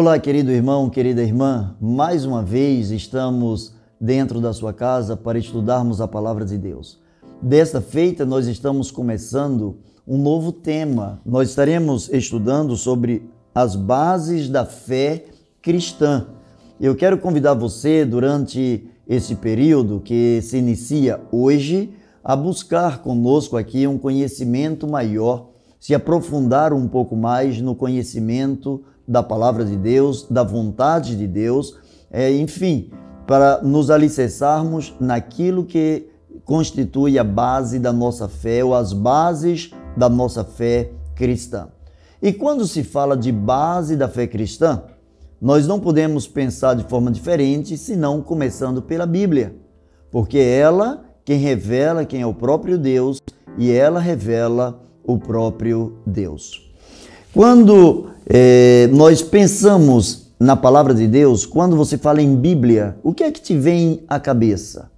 [0.00, 1.76] Olá, querido irmão, querida irmã.
[1.78, 6.98] Mais uma vez estamos dentro da sua casa para estudarmos a palavra de Deus.
[7.42, 9.76] Desta feita, nós estamos começando
[10.08, 11.20] um novo tema.
[11.22, 15.26] Nós estaremos estudando sobre as bases da fé
[15.60, 16.28] cristã.
[16.80, 21.92] Eu quero convidar você, durante esse período que se inicia hoje,
[22.24, 29.24] a buscar conosco aqui um conhecimento maior, se aprofundar um pouco mais no conhecimento da
[29.24, 31.76] palavra de Deus, da vontade de Deus,
[32.12, 32.92] é, enfim,
[33.26, 36.08] para nos alicerçarmos naquilo que
[36.44, 41.66] constitui a base da nossa fé ou as bases da nossa fé cristã.
[42.22, 44.84] E quando se fala de base da fé cristã,
[45.40, 49.56] nós não podemos pensar de forma diferente senão começando pela Bíblia,
[50.08, 53.20] porque é ela quem revela quem é o próprio Deus
[53.58, 56.69] e ela revela o próprio Deus.
[57.32, 63.22] Quando é, nós pensamos na palavra de Deus, quando você fala em Bíblia, o que
[63.22, 64.90] é que te vem à cabeça?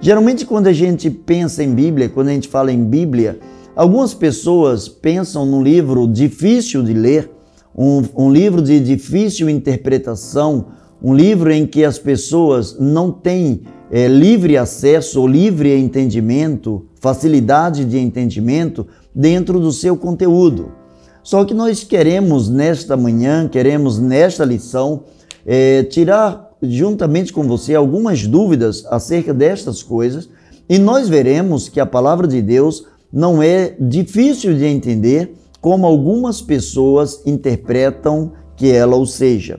[0.00, 3.38] Geralmente, quando a gente pensa em Bíblia, quando a gente fala em Bíblia,
[3.74, 7.30] algumas pessoas pensam num livro difícil de ler,
[7.76, 10.68] um, um livro de difícil interpretação,
[11.02, 17.84] um livro em que as pessoas não têm é, livre acesso ou livre entendimento, facilidade
[17.84, 20.85] de entendimento dentro do seu conteúdo.
[21.26, 25.02] Só que nós queremos nesta manhã, queremos nesta lição,
[25.44, 30.28] é, tirar juntamente com você algumas dúvidas acerca destas coisas
[30.68, 36.40] e nós veremos que a palavra de Deus não é difícil de entender como algumas
[36.40, 39.58] pessoas interpretam que ela o seja.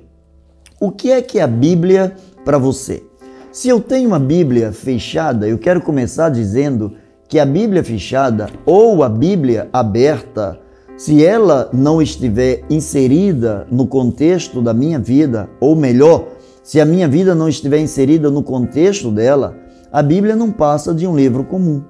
[0.79, 3.03] O que é que é a Bíblia para você?
[3.51, 6.93] Se eu tenho uma Bíblia fechada, eu quero começar dizendo
[7.27, 10.65] que a Bíblia fechada ou a Bíblia aberta
[10.97, 16.29] se ela não estiver inserida no contexto da minha vida, ou melhor,
[16.63, 19.55] se a minha vida não estiver inserida no contexto dela,
[19.91, 21.83] a Bíblia não passa de um livro comum.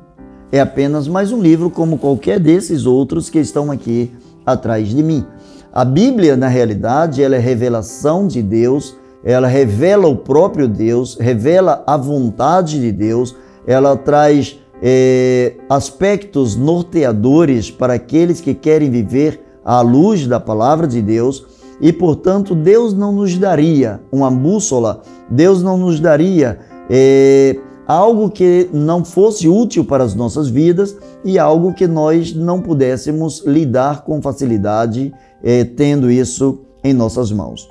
[0.51, 4.11] É apenas mais um livro como qualquer desses outros que estão aqui
[4.45, 5.25] atrás de mim.
[5.73, 11.81] A Bíblia, na realidade, ela é revelação de Deus, ela revela o próprio Deus, revela
[11.87, 13.35] a vontade de Deus,
[13.65, 21.01] ela traz é, aspectos norteadores para aqueles que querem viver à luz da palavra de
[21.01, 21.45] Deus
[21.81, 28.69] e, portanto, Deus não nos daria uma bússola, Deus não nos daria é, algo que
[28.73, 34.21] não fosse útil para as nossas vidas e algo que nós não pudéssemos lidar com
[34.21, 37.67] facilidade, é, tendo isso em nossas mãos.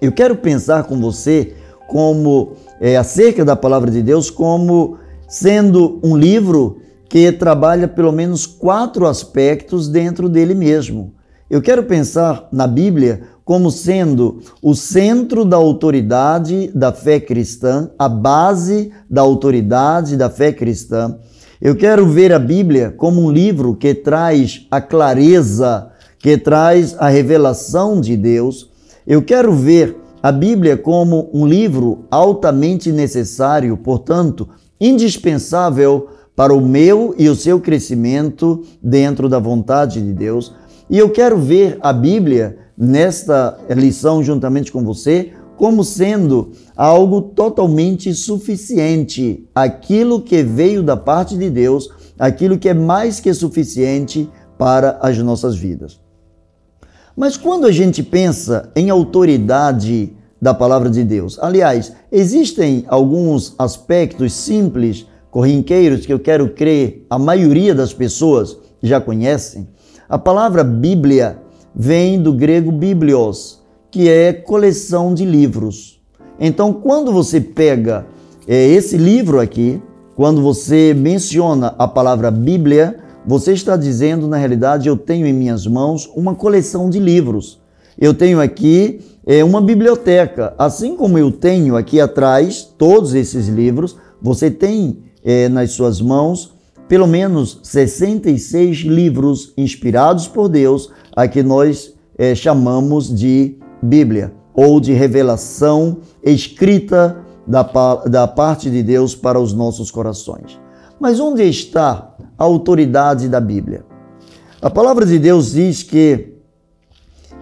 [0.00, 1.54] Eu quero pensar com você
[1.88, 4.98] como é, acerca da palavra de Deus como
[5.34, 6.78] sendo um livro
[7.08, 11.12] que trabalha pelo menos quatro aspectos dentro dele mesmo.
[11.50, 18.08] Eu quero pensar na Bíblia como sendo o centro da autoridade da fé cristã, a
[18.08, 21.18] base da autoridade da fé cristã.
[21.60, 25.90] Eu quero ver a Bíblia como um livro que traz a clareza,
[26.20, 28.70] que traz a revelação de Deus.
[29.04, 34.48] Eu quero ver a Bíblia como um livro altamente necessário, portanto,
[34.80, 40.54] indispensável para o meu e o seu crescimento dentro da vontade de Deus.
[40.90, 48.12] E eu quero ver a Bíblia nesta lição juntamente com você como sendo algo totalmente
[48.12, 51.88] suficiente, aquilo que veio da parte de Deus,
[52.18, 54.28] aquilo que é mais que suficiente
[54.58, 56.00] para as nossas vidas.
[57.16, 60.12] Mas quando a gente pensa em autoridade
[60.44, 61.38] da palavra de Deus.
[61.40, 69.00] Aliás, existem alguns aspectos simples, corriqueiros, que eu quero crer a maioria das pessoas já
[69.00, 69.66] conhecem.
[70.06, 71.38] A palavra Bíblia
[71.74, 75.98] vem do grego biblios, que é coleção de livros.
[76.38, 78.06] Então, quando você pega
[78.46, 79.82] é, esse livro aqui,
[80.14, 85.66] quando você menciona a palavra Bíblia, você está dizendo, na realidade, eu tenho em minhas
[85.66, 87.64] mãos uma coleção de livros.
[87.98, 90.54] Eu tenho aqui é uma biblioteca.
[90.58, 96.54] Assim como eu tenho aqui atrás todos esses livros, você tem é, nas suas mãos
[96.88, 104.78] pelo menos 66 livros inspirados por Deus, a que nós é, chamamos de Bíblia, ou
[104.78, 107.62] de revelação escrita da,
[108.06, 110.60] da parte de Deus para os nossos corações.
[111.00, 113.84] Mas onde está a autoridade da Bíblia?
[114.62, 116.33] A palavra de Deus diz que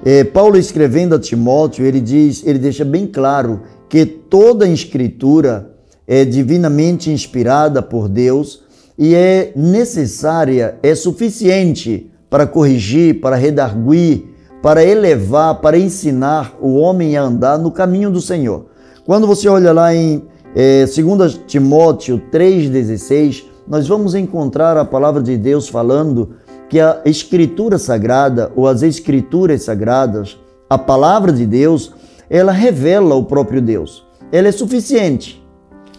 [0.04, 5.70] é, Paulo escrevendo a Timóteo, ele diz, ele deixa bem claro que toda a escritura
[6.06, 8.62] é divinamente inspirada por Deus
[8.98, 14.24] e é necessária, é suficiente para corrigir, para redarguir,
[14.62, 18.66] para elevar, para ensinar o homem a andar no caminho do Senhor.
[19.04, 20.22] Quando você olha lá em
[20.54, 26.34] é, 2 Timóteo 3,16, nós vamos encontrar a palavra de Deus falando
[26.72, 30.38] que a Escritura Sagrada ou as Escrituras Sagradas,
[30.70, 31.92] a palavra de Deus,
[32.30, 34.06] ela revela o próprio Deus.
[34.32, 35.46] Ela é suficiente.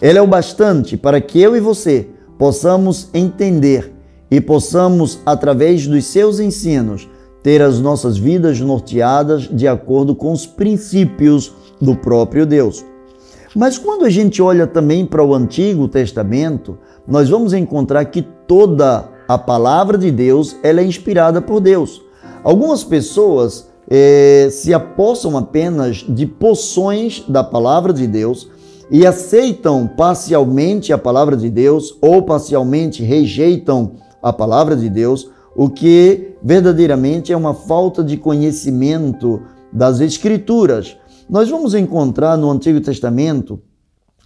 [0.01, 2.07] Ela é o bastante para que eu e você
[2.39, 3.93] possamos entender
[4.31, 7.07] e possamos, através dos seus ensinos,
[7.43, 12.83] ter as nossas vidas norteadas de acordo com os princípios do próprio Deus.
[13.55, 19.12] Mas quando a gente olha também para o Antigo Testamento, nós vamos encontrar que toda
[19.33, 22.03] a palavra de Deus ela é inspirada por Deus.
[22.43, 28.47] Algumas pessoas eh, se apossam apenas de poções da palavra de Deus
[28.91, 35.67] e aceitam parcialmente a palavra de Deus ou parcialmente rejeitam a palavra de Deus, o
[35.67, 39.41] que verdadeiramente é uma falta de conhecimento
[39.71, 40.95] das Escrituras.
[41.27, 43.59] Nós vamos encontrar no Antigo Testamento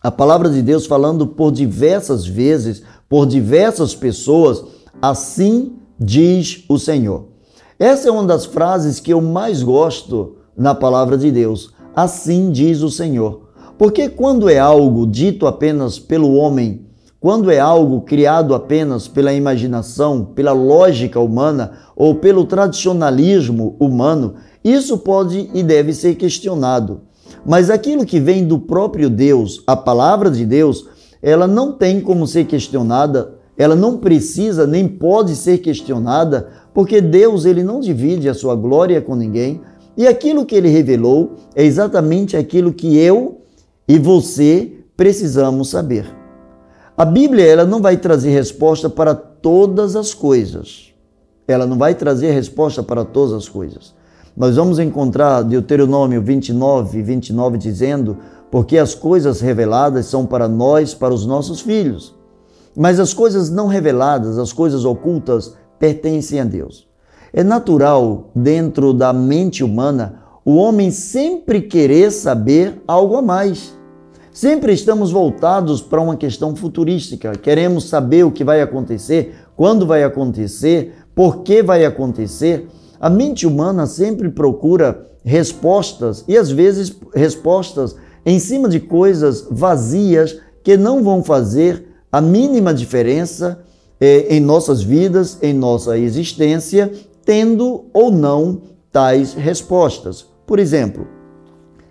[0.03, 7.25] a palavra de Deus falando por diversas vezes, por diversas pessoas, assim diz o Senhor.
[7.79, 11.73] Essa é uma das frases que eu mais gosto na palavra de Deus.
[11.95, 13.47] Assim diz o Senhor.
[13.77, 16.87] Porque quando é algo dito apenas pelo homem,
[17.19, 24.97] quando é algo criado apenas pela imaginação, pela lógica humana ou pelo tradicionalismo humano, isso
[24.97, 27.01] pode e deve ser questionado.
[27.45, 30.87] Mas aquilo que vem do próprio Deus, a palavra de Deus,
[31.21, 37.45] ela não tem como ser questionada, ela não precisa nem pode ser questionada, porque Deus
[37.45, 39.61] ele não divide a sua glória com ninguém,
[39.97, 43.41] e aquilo que ele revelou é exatamente aquilo que eu
[43.87, 46.05] e você precisamos saber.
[46.95, 50.93] A Bíblia ela não vai trazer resposta para todas as coisas.
[51.47, 53.95] Ela não vai trazer resposta para todas as coisas.
[54.35, 58.17] Nós vamos encontrar Deuteronômio 29, 29 dizendo:
[58.51, 62.16] Porque as coisas reveladas são para nós, para os nossos filhos.
[62.77, 66.87] Mas as coisas não reveladas, as coisas ocultas, pertencem a Deus.
[67.33, 73.75] É natural, dentro da mente humana, o homem sempre querer saber algo a mais.
[74.31, 77.31] Sempre estamos voltados para uma questão futurística.
[77.31, 82.67] Queremos saber o que vai acontecer, quando vai acontecer, por que vai acontecer.
[82.99, 90.39] A mente humana sempre procura respostas e às vezes respostas em cima de coisas vazias
[90.63, 93.59] que não vão fazer a mínima diferença
[93.99, 96.91] eh, em nossas vidas, em nossa existência,
[97.25, 98.61] tendo ou não
[98.91, 100.25] tais respostas.
[100.45, 101.07] Por exemplo,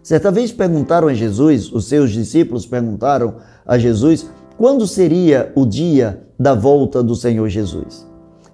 [0.07, 6.23] Certa vez perguntaram a Jesus, os seus discípulos perguntaram a Jesus quando seria o dia
[6.39, 8.07] da volta do Senhor Jesus.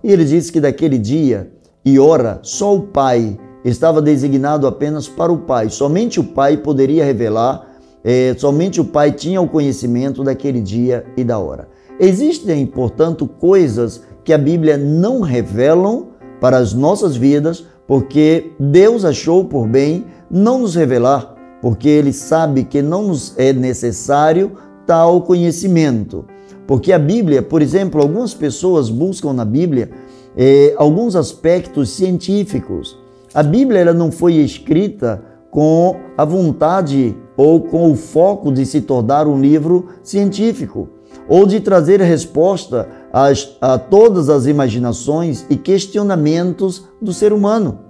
[0.03, 1.53] E ele disse que daquele dia
[1.85, 5.69] e hora só o Pai estava designado apenas para o Pai.
[5.69, 7.72] Somente o Pai poderia revelar,
[8.05, 11.69] é, somente o Pai tinha o conhecimento daquele dia e da hora.
[12.01, 16.09] Existem, portanto, coisas que a Bíblia não revelam
[16.41, 21.33] para as nossas vidas, porque Deus achou por bem não nos revelar
[21.63, 24.53] porque ele sabe que não nos é necessário
[24.85, 26.27] tal conhecimento.
[26.67, 29.91] Porque a Bíblia, por exemplo, algumas pessoas buscam na Bíblia
[30.37, 32.99] eh, alguns aspectos científicos.
[33.33, 38.81] A Bíblia ela não foi escrita com a vontade ou com o foco de se
[38.81, 40.89] tornar um livro científico
[41.29, 47.81] ou de trazer resposta às, a todas as imaginações e questionamentos do ser humano.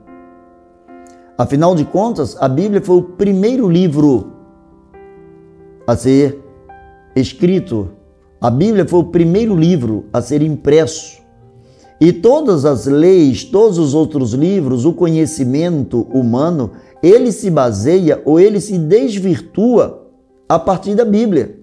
[1.37, 4.33] Afinal de contas, a Bíblia foi o primeiro livro
[5.87, 6.43] a ser
[7.15, 7.91] escrito.
[8.41, 11.21] A Bíblia foi o primeiro livro a ser impresso.
[12.01, 16.71] E todas as leis, todos os outros livros, o conhecimento humano,
[17.03, 20.07] ele se baseia ou ele se desvirtua
[20.49, 21.59] a partir da Bíblia.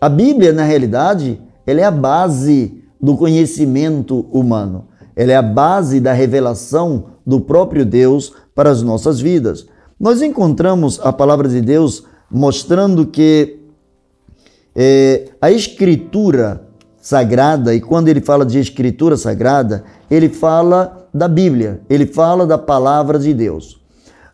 [0.00, 4.88] A Bíblia, na realidade, ela é a base do conhecimento humano.
[5.14, 9.66] Ela é a base da revelação do próprio Deus para as nossas vidas.
[9.98, 13.60] Nós encontramos a palavra de Deus mostrando que
[14.74, 16.66] é, a Escritura
[17.00, 22.58] Sagrada, e quando ele fala de Escritura Sagrada, ele fala da Bíblia, ele fala da
[22.58, 23.80] palavra de Deus.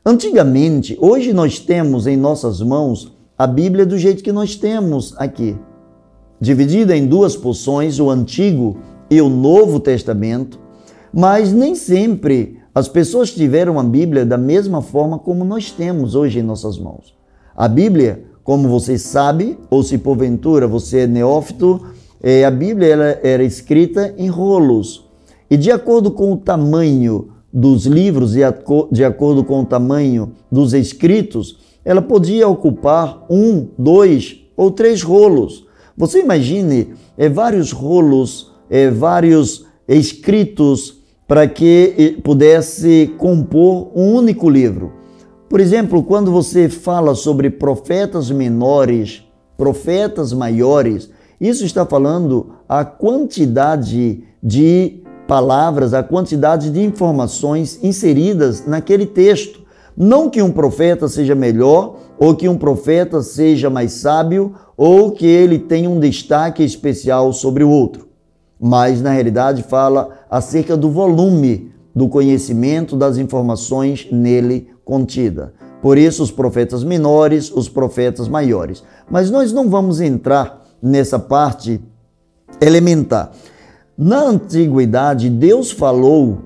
[0.05, 5.57] Antigamente, hoje nós temos em nossas mãos a Bíblia do jeito que nós temos aqui,
[6.41, 8.79] dividida em duas porções, o Antigo
[9.09, 10.59] e o Novo Testamento,
[11.15, 16.41] mas nem sempre as pessoas tiveram a Bíblia da mesma forma como nós temos hoje
[16.41, 17.15] em nossas mãos.
[17.55, 21.81] A Bíblia, como você sabe, ou se porventura você é neófito,
[22.21, 25.09] é, a Bíblia era escrita em rolos.
[25.49, 31.59] E de acordo com o tamanho dos livros, de acordo com o tamanho dos escritos,
[31.85, 35.67] ela podia ocupar um, dois ou três rolos.
[35.97, 44.93] Você imagine é, vários rolos, é, vários escritos para que pudesse compor um único livro.
[45.49, 49.23] Por exemplo, quando você fala sobre profetas menores,
[49.57, 55.02] profetas maiores, isso está falando a quantidade de
[55.33, 59.63] palavras, a quantidade de informações inseridas naquele texto.
[59.97, 65.25] Não que um profeta seja melhor, ou que um profeta seja mais sábio, ou que
[65.25, 68.09] ele tenha um destaque especial sobre o outro.
[68.61, 75.55] Mas, na realidade, fala acerca do volume do conhecimento das informações nele contida.
[75.81, 78.85] Por isso, os profetas menores, os profetas maiores.
[79.11, 81.81] Mas nós não vamos entrar nessa parte
[82.61, 83.33] elementar.
[83.97, 86.39] Na antiguidade, Deus falou,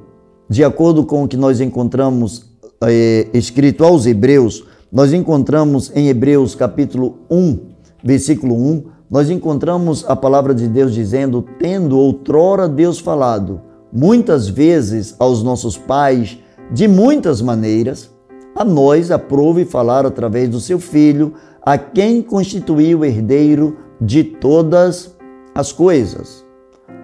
[0.49, 2.45] de acordo com o que nós encontramos
[2.83, 7.59] é, escrito aos Hebreus, nós encontramos em Hebreus capítulo 1,
[8.03, 13.61] versículo 1, nós encontramos a palavra de Deus dizendo: Tendo outrora Deus falado,
[13.93, 16.38] muitas vezes aos nossos pais,
[16.73, 18.11] de muitas maneiras,
[18.57, 25.15] a nós aprove falar através do seu Filho, a quem constituiu herdeiro de todas
[25.55, 26.46] as coisas.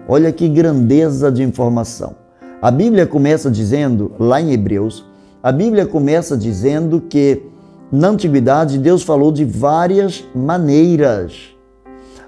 [0.09, 2.17] Olha que grandeza de informação.
[2.61, 5.05] A Bíblia começa dizendo, lá em Hebreus,
[5.43, 7.43] a Bíblia começa dizendo que
[7.91, 11.51] na antiguidade Deus falou de várias maneiras.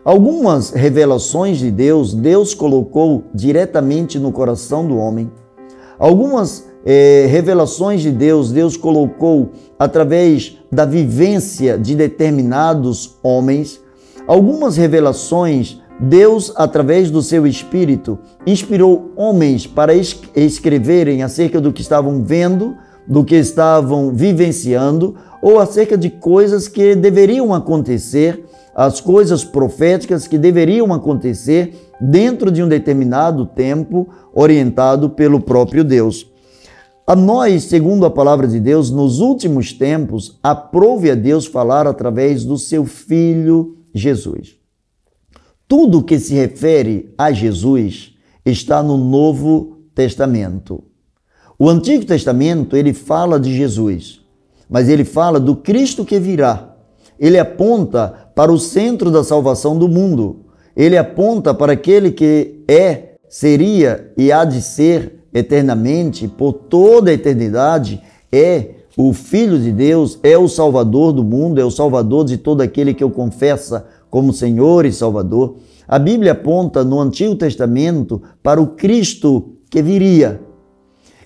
[0.05, 5.31] Algumas revelações de Deus, Deus colocou diretamente no coração do homem.
[5.99, 13.81] Algumas eh, revelações de Deus, Deus colocou através da vivência de determinados homens.
[14.27, 22.23] Algumas revelações, Deus, através do seu Espírito, inspirou homens para escreverem acerca do que estavam
[22.25, 30.27] vendo, do que estavam vivenciando ou acerca de coisas que deveriam acontecer, as coisas proféticas
[30.27, 36.27] que deveriam acontecer dentro de um determinado tempo orientado pelo próprio Deus.
[37.07, 42.45] A nós, segundo a palavra de Deus, nos últimos tempos, aprove a Deus falar através
[42.45, 44.64] do seu Filho Jesus.
[45.67, 50.85] Tudo que se refere a Jesus está no Novo Testamento.
[51.59, 54.21] O Antigo Testamento, ele fala de Jesus,
[54.69, 56.77] mas ele fala do Cristo que virá.
[57.19, 60.47] Ele aponta para o centro da salvação do mundo.
[60.77, 67.15] Ele aponta para aquele que é, seria e há de ser eternamente, por toda a
[67.15, 72.37] eternidade, é o Filho de Deus, é o Salvador do mundo, é o Salvador de
[72.37, 75.57] todo aquele que o confessa como Senhor e Salvador.
[75.89, 80.41] A Bíblia aponta no Antigo Testamento para o Cristo que viria,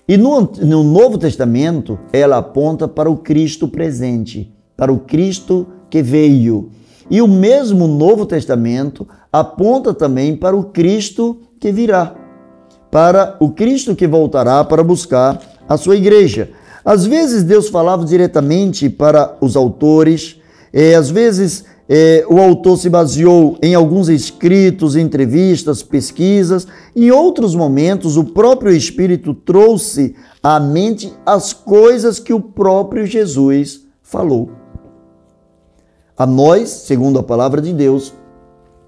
[0.07, 6.01] e no, no Novo Testamento, ela aponta para o Cristo presente, para o Cristo que
[6.01, 6.71] veio.
[7.11, 12.15] E o mesmo Novo Testamento aponta também para o Cristo que virá,
[12.89, 16.49] para o Cristo que voltará para buscar a sua igreja.
[16.83, 20.37] Às vezes Deus falava diretamente para os autores,
[20.73, 26.67] e às vezes é, o autor se baseou em alguns escritos, entrevistas, pesquisas.
[26.95, 33.87] Em outros momentos, o próprio Espírito trouxe à mente as coisas que o próprio Jesus
[34.03, 34.51] falou.
[36.15, 38.13] A nós, segundo a palavra de Deus,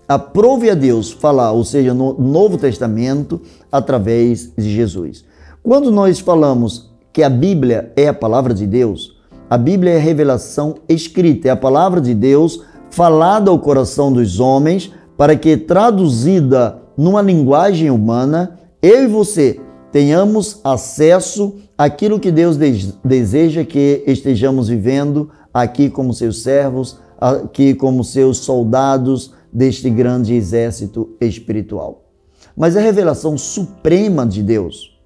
[0.07, 3.41] aprove a Deus falar, ou seja, no Novo Testamento,
[3.71, 5.25] através de Jesus.
[5.63, 9.17] Quando nós falamos que a Bíblia é a palavra de Deus,
[9.49, 14.39] a Bíblia é a revelação escrita, é a palavra de Deus falada ao coração dos
[14.39, 19.59] homens, para que, traduzida numa linguagem humana, eu e você
[19.91, 22.57] tenhamos acesso àquilo que Deus
[23.03, 31.09] deseja que estejamos vivendo aqui como seus servos, aqui como seus soldados deste grande exército
[31.19, 32.03] espiritual.
[32.55, 34.99] Mas a revelação suprema de Deus,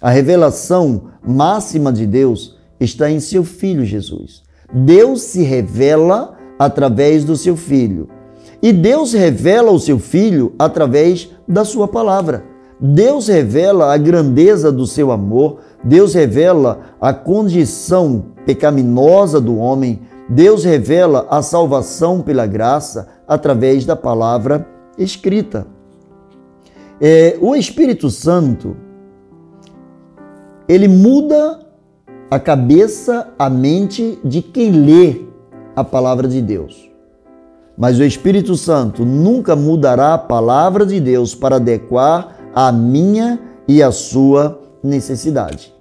[0.00, 4.42] a revelação máxima de Deus está em seu Filho Jesus.
[4.72, 8.06] Deus se revela através do seu filho.
[8.60, 12.44] E Deus revela o seu filho através da sua palavra.
[12.78, 20.62] Deus revela a grandeza do seu amor, Deus revela a condição pecaminosa do homem, Deus
[20.62, 24.66] revela a salvação pela graça através da palavra
[24.98, 25.66] escrita.
[27.00, 28.76] É, o Espírito Santo,
[30.68, 31.60] ele muda
[32.30, 35.29] a cabeça, a mente de quem lê
[35.80, 36.90] a palavra de Deus.
[37.76, 43.82] Mas o Espírito Santo nunca mudará a palavra de Deus para adequar a minha e
[43.82, 45.72] a sua necessidade.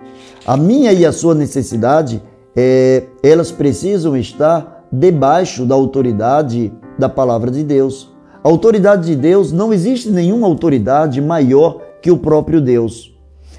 [0.46, 2.22] A minha e a sua necessidade,
[2.56, 8.12] é, elas precisam estar debaixo da autoridade da palavra de Deus.
[8.44, 13.16] A autoridade de Deus, não existe nenhuma autoridade maior que o próprio Deus.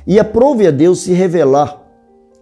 [0.07, 1.81] E aprove a Deus se revelar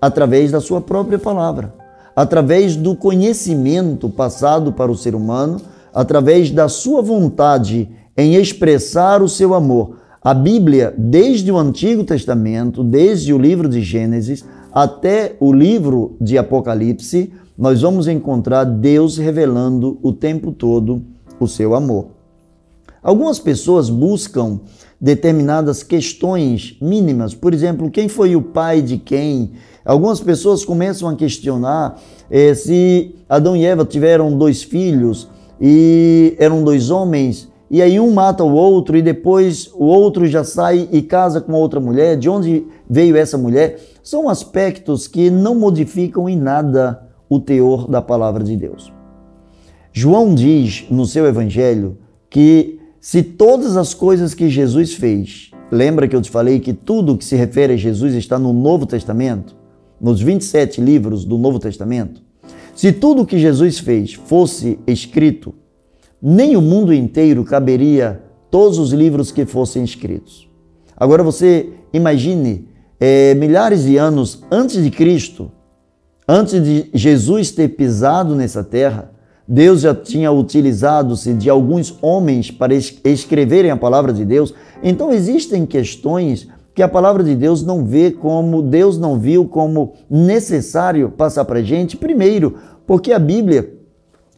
[0.00, 1.74] através da sua própria palavra,
[2.18, 5.60] através do conhecimento passado para o ser humano,
[5.94, 9.98] através da sua vontade em expressar o seu amor.
[10.20, 16.36] A Bíblia, desde o Antigo Testamento, desde o livro de Gênesis até o livro de
[16.36, 21.00] Apocalipse, nós vamos encontrar Deus revelando o tempo todo
[21.38, 22.06] o seu amor.
[23.00, 24.58] Algumas pessoas buscam
[25.00, 29.52] determinadas questões mínimas, por exemplo, quem foi o pai de quem.
[29.88, 31.98] Algumas pessoas começam a questionar
[32.30, 38.12] eh, se Adão e Eva tiveram dois filhos e eram dois homens, e aí um
[38.12, 42.18] mata o outro e depois o outro já sai e casa com outra mulher.
[42.18, 43.80] De onde veio essa mulher?
[44.02, 48.92] São aspectos que não modificam em nada o teor da palavra de Deus.
[49.90, 51.96] João diz no seu evangelho
[52.28, 57.16] que se todas as coisas que Jesus fez, lembra que eu te falei que tudo
[57.16, 59.56] que se refere a Jesus está no Novo Testamento,
[60.00, 62.22] nos 27 livros do Novo Testamento?
[62.74, 65.54] Se tudo que Jesus fez fosse escrito,
[66.22, 70.48] nem o mundo inteiro caberia todos os livros que fossem escritos.
[70.96, 72.68] Agora você imagine
[73.00, 75.50] é, milhares de anos antes de Cristo,
[76.26, 79.12] antes de Jesus ter pisado nessa terra,
[79.46, 84.52] Deus já tinha utilizado-se de alguns homens para escreverem a palavra de Deus.
[84.82, 89.94] Então existem questões que a palavra de Deus não vê como, Deus não viu como
[90.08, 91.96] necessário passar para a gente.
[91.96, 92.54] Primeiro,
[92.86, 93.74] porque a Bíblia,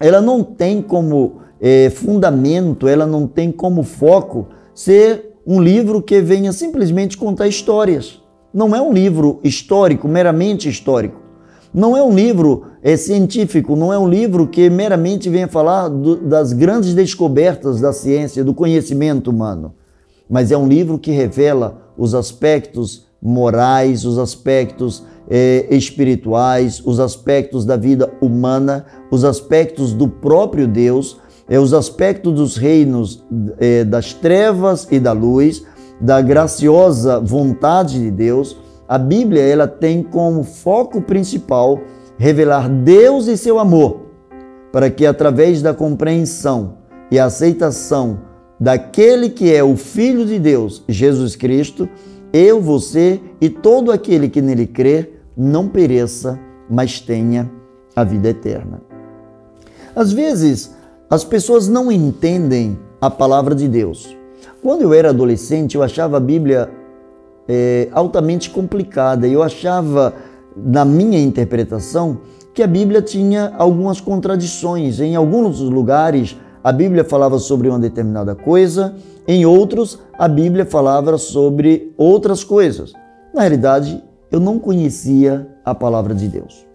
[0.00, 6.22] ela não tem como é, fundamento, ela não tem como foco ser um livro que
[6.22, 8.22] venha simplesmente contar histórias.
[8.55, 11.20] Não é um livro histórico, meramente histórico.
[11.74, 16.16] Não é um livro é, científico, não é um livro que meramente venha falar do,
[16.16, 19.74] das grandes descobertas da ciência, do conhecimento humano,
[20.26, 27.64] mas é um livro que revela os aspectos morais, os aspectos é, espirituais, os aspectos
[27.64, 33.22] da vida humana, os aspectos do próprio Deus, é, os aspectos dos reinos
[33.58, 35.62] é, das trevas e da luz,
[36.00, 38.56] da graciosa vontade de Deus
[38.90, 41.78] a Bíblia ela tem como foco principal
[42.18, 44.00] revelar Deus e seu amor,
[44.72, 46.74] para que através da compreensão
[47.08, 48.18] e aceitação
[48.61, 51.88] daquele que é o Filho de Deus, Jesus Cristo,
[52.33, 57.51] eu, você e todo aquele que nele crê não pereça, mas tenha
[57.96, 58.83] a vida eterna.
[59.96, 60.75] Às vezes,
[61.09, 64.16] as pessoas não entendem a palavra de Deus.
[64.62, 66.70] Quando eu era adolescente, eu achava a Bíblia
[67.49, 69.27] é, altamente complicada.
[69.27, 70.14] Eu achava,
[70.55, 72.18] na minha interpretação,
[72.55, 75.01] que a Bíblia tinha algumas contradições.
[75.01, 78.94] Em alguns lugares, a Bíblia falava sobre uma determinada coisa,
[79.27, 82.92] em outros, a Bíblia falava sobre outras coisas.
[83.33, 86.66] Na realidade, eu não conhecia a palavra de Deus.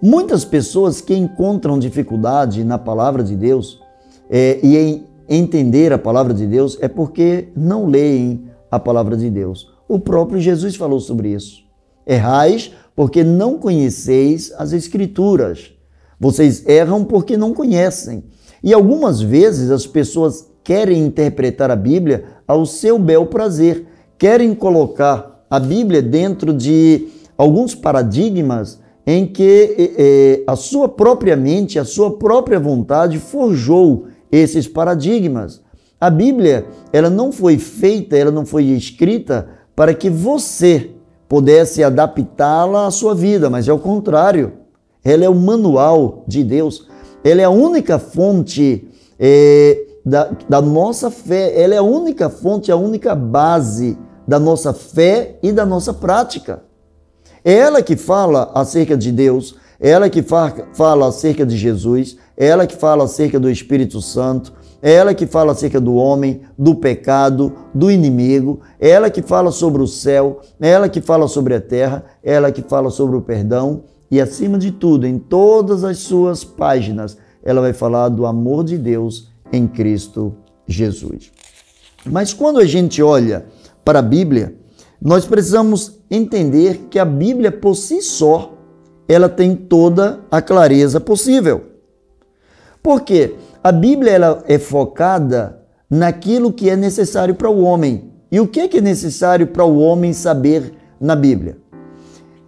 [0.00, 3.80] Muitas pessoas que encontram dificuldade na palavra de Deus
[4.28, 9.30] é, e em entender a palavra de Deus é porque não leem a palavra de
[9.30, 9.72] Deus.
[9.88, 11.62] O próprio Jesus falou sobre isso.
[12.06, 15.72] Errais porque não conheceis as Escrituras.
[16.18, 18.24] Vocês erram porque não conhecem.
[18.64, 23.84] E algumas vezes as pessoas querem interpretar a Bíblia ao seu bel prazer,
[24.16, 31.78] querem colocar a Bíblia dentro de alguns paradigmas em que eh, a sua própria mente,
[31.78, 35.60] a sua própria vontade forjou esses paradigmas.
[36.00, 39.46] A Bíblia, ela não foi feita, ela não foi escrita
[39.76, 40.90] para que você
[41.28, 44.54] pudesse adaptá-la à sua vida, mas é o contrário.
[45.04, 46.88] Ela é o manual de Deus.
[47.24, 48.86] Ela é a única fonte
[49.18, 51.58] é, da, da nossa fé.
[51.58, 56.62] Ela é a única fonte, a única base da nossa fé e da nossa prática.
[57.42, 62.46] É ela que fala acerca de Deus, é ela que fala acerca de Jesus, é
[62.46, 66.74] ela que fala acerca do Espírito Santo, é ela que fala acerca do homem, do
[66.74, 71.54] pecado, do inimigo, é ela que fala sobre o céu, é ela que fala sobre
[71.54, 75.84] a terra, é ela que fala sobre o perdão e, acima de tudo, em todas
[75.84, 80.34] as suas páginas, ela vai falar do amor de Deus em Cristo
[80.66, 81.30] Jesus.
[82.04, 83.46] Mas quando a gente olha
[83.84, 84.54] para a Bíblia,
[85.00, 88.54] nós precisamos entender que a Bíblia por si só,
[89.06, 91.64] ela tem toda a clareza possível.
[92.82, 93.34] Por quê?
[93.62, 98.12] A Bíblia ela é focada naquilo que é necessário para o homem.
[98.30, 101.56] E o que é, que é necessário para o homem saber na Bíblia?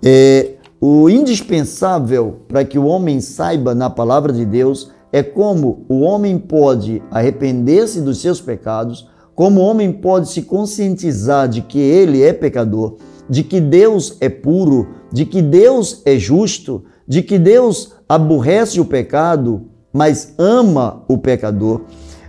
[0.02, 0.55] É,
[0.88, 6.38] o indispensável para que o homem saiba na palavra de Deus é como o homem
[6.38, 12.32] pode arrepender-se dos seus pecados, como o homem pode se conscientizar de que ele é
[12.32, 18.78] pecador, de que Deus é puro, de que Deus é justo, de que Deus aborrece
[18.80, 21.80] o pecado, mas ama o pecador.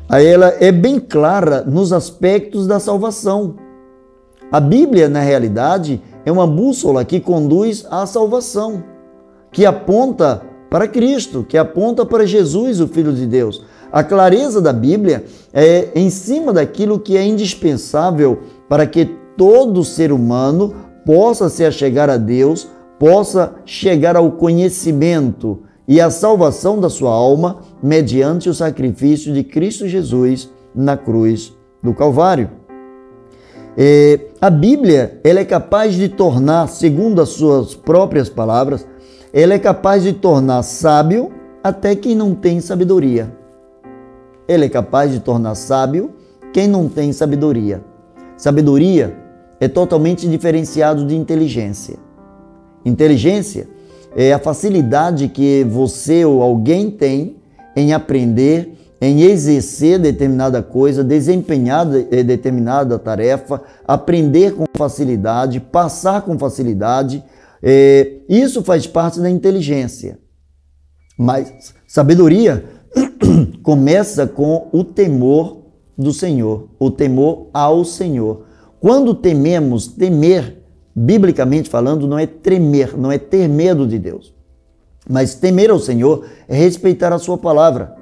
[0.10, 3.56] Aí ela é bem clara nos aspectos da salvação.
[4.52, 8.84] A Bíblia, na realidade, é uma bússola que conduz à salvação,
[9.50, 13.64] que aponta para Cristo, que aponta para Jesus, o Filho de Deus.
[13.90, 19.06] A clareza da Bíblia é em cima daquilo que é indispensável para que
[19.38, 22.68] todo ser humano possa se achegar a Deus,
[23.00, 29.88] possa chegar ao conhecimento e à salvação da sua alma mediante o sacrifício de Cristo
[29.88, 32.57] Jesus na cruz do Calvário.
[33.80, 38.88] É, a Bíblia ela é capaz de tornar, segundo as suas próprias palavras,
[39.32, 41.32] ela é capaz de tornar sábio
[41.64, 43.32] até quem não tem sabedoria.
[44.48, 46.12] Ele é capaz de tornar sábio
[46.52, 47.84] quem não tem sabedoria.
[48.36, 49.16] Sabedoria
[49.60, 51.98] é totalmente diferenciado de inteligência.
[52.84, 53.68] Inteligência
[54.16, 57.36] é a facilidade que você ou alguém tem
[57.76, 66.38] em aprender, em exercer determinada coisa, desempenhar eh, determinada tarefa, aprender com facilidade, passar com
[66.38, 67.24] facilidade.
[67.62, 70.20] É, isso faz parte da inteligência.
[71.18, 72.66] Mas sabedoria
[73.64, 75.64] começa com o temor
[75.98, 78.46] do Senhor, o temor ao Senhor.
[78.80, 80.64] Quando tememos, temer,
[80.96, 84.36] biblicamente falando, não é tremer, não é ter medo de Deus.
[85.10, 87.96] Mas temer ao Senhor é respeitar a Sua palavra,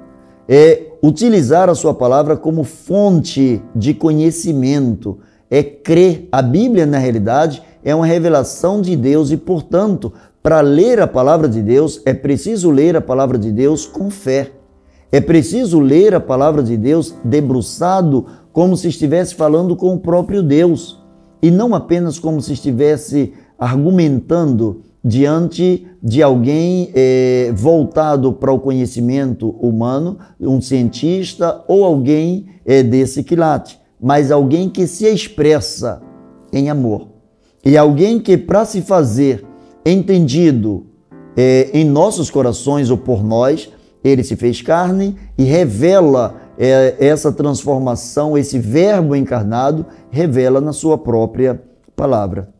[0.48, 5.18] é utilizar a Sua palavra como fonte de conhecimento,
[5.50, 6.28] é crer.
[6.30, 11.48] A Bíblia, na realidade, é uma revelação de Deus e, portanto, para ler a palavra
[11.48, 14.52] de Deus, é preciso ler a palavra de Deus com fé.
[15.10, 20.42] É preciso ler a palavra de Deus debruçado, como se estivesse falando com o próprio
[20.42, 21.00] Deus,
[21.42, 29.50] e não apenas como se estivesse argumentando diante de alguém é, voltado para o conhecimento
[29.50, 36.02] humano, um cientista ou alguém é, desse quilate, mas alguém que se expressa
[36.52, 37.06] em amor.
[37.64, 39.46] E alguém que, para se fazer
[39.84, 40.86] entendido
[41.36, 43.70] é, em nossos corações ou por nós,
[44.02, 51.62] ele se fez carne e revela essa transformação, esse Verbo encarnado, revela na sua própria
[51.94, 52.55] palavra.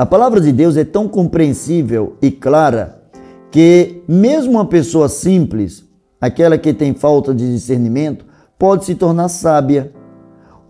[0.00, 3.02] A palavra de Deus é tão compreensível e clara
[3.50, 5.84] que, mesmo uma pessoa simples,
[6.18, 8.24] aquela que tem falta de discernimento,
[8.58, 9.92] pode se tornar sábia.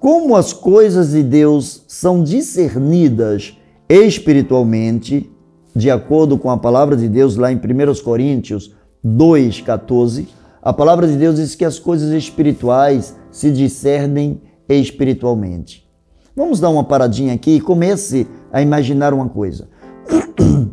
[0.00, 3.56] Como as coisas de Deus são discernidas
[3.88, 5.30] espiritualmente,
[5.76, 8.74] de acordo com a palavra de Deus lá em 1 Coríntios
[9.06, 10.26] 2,14,
[10.60, 15.88] a palavra de Deus diz que as coisas espirituais se discernem espiritualmente.
[16.34, 19.68] Vamos dar uma paradinha aqui e comece a imaginar uma coisa.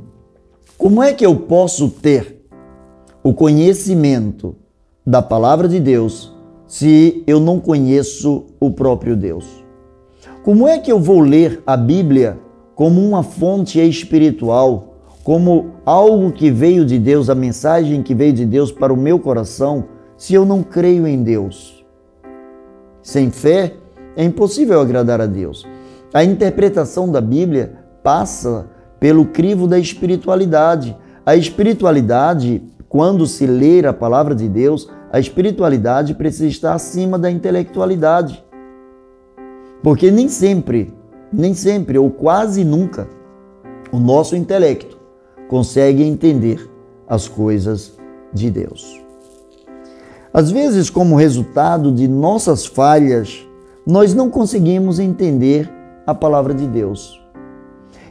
[0.78, 2.46] Como é que eu posso ter
[3.24, 4.56] o conhecimento
[5.06, 6.34] da palavra de Deus
[6.68, 9.66] se eu não conheço o próprio Deus?
[10.44, 12.40] Como é que eu vou ler a Bíblia
[12.74, 18.46] como uma fonte espiritual, como algo que veio de Deus, a mensagem que veio de
[18.46, 19.86] Deus para o meu coração,
[20.16, 21.86] se eu não creio em Deus?
[23.02, 23.74] Sem fé
[24.16, 25.66] é impossível agradar a Deus.
[26.14, 28.68] A interpretação da Bíblia passa
[29.00, 30.96] pelo crivo da espiritualidade.
[31.26, 37.30] A espiritualidade, quando se ler a palavra de Deus, a espiritualidade precisa estar acima da
[37.30, 38.44] intelectualidade.
[39.84, 40.94] Porque nem sempre,
[41.32, 43.08] nem sempre ou quase nunca,
[43.92, 44.98] o nosso intelecto
[45.48, 46.70] consegue entender
[47.08, 47.98] as coisas
[48.34, 49.02] de Deus.
[50.34, 53.46] Às vezes, como resultado de nossas falhas,
[53.86, 55.70] nós não conseguimos entender
[56.08, 57.22] a palavra de Deus.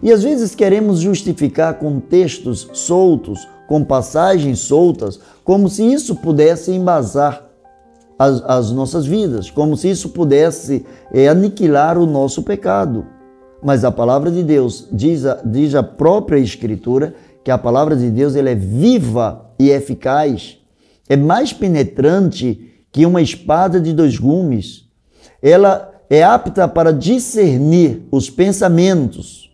[0.02, 6.70] E às vezes queremos justificar com textos soltos, com passagens soltas, como se isso pudesse
[6.70, 7.46] embasar
[8.18, 13.06] as, as nossas vidas, como se isso pudesse é, aniquilar o nosso pecado.
[13.62, 18.10] Mas a palavra de Deus diz a, diz a própria Escritura que a palavra de
[18.10, 20.58] Deus ela é viva e eficaz,
[21.08, 24.88] é mais penetrante que uma espada de dois gumes.
[25.40, 29.50] Ela é apta para discernir os pensamentos.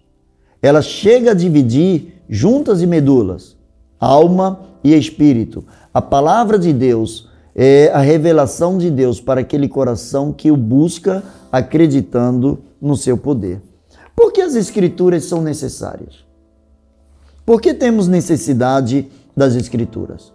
[0.61, 3.57] Ela chega a dividir juntas e medulas,
[3.99, 5.65] alma e espírito.
[5.93, 11.23] A palavra de Deus é a revelação de Deus para aquele coração que o busca
[11.51, 13.61] acreditando no seu poder.
[14.15, 16.25] Por que as escrituras são necessárias?
[17.45, 20.33] Por que temos necessidade das Escrituras?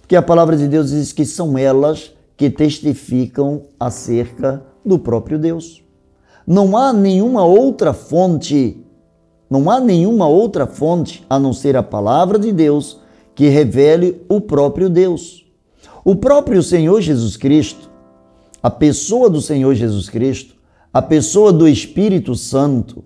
[0.00, 2.12] Porque a palavra de Deus diz que são elas
[2.42, 5.80] que testificam acerca do próprio Deus.
[6.44, 8.84] Não há nenhuma outra fonte,
[9.48, 12.98] não há nenhuma outra fonte a não ser a palavra de Deus
[13.32, 15.46] que revele o próprio Deus.
[16.04, 17.88] O próprio Senhor Jesus Cristo,
[18.60, 20.56] a pessoa do Senhor Jesus Cristo,
[20.92, 23.04] a pessoa do Espírito Santo,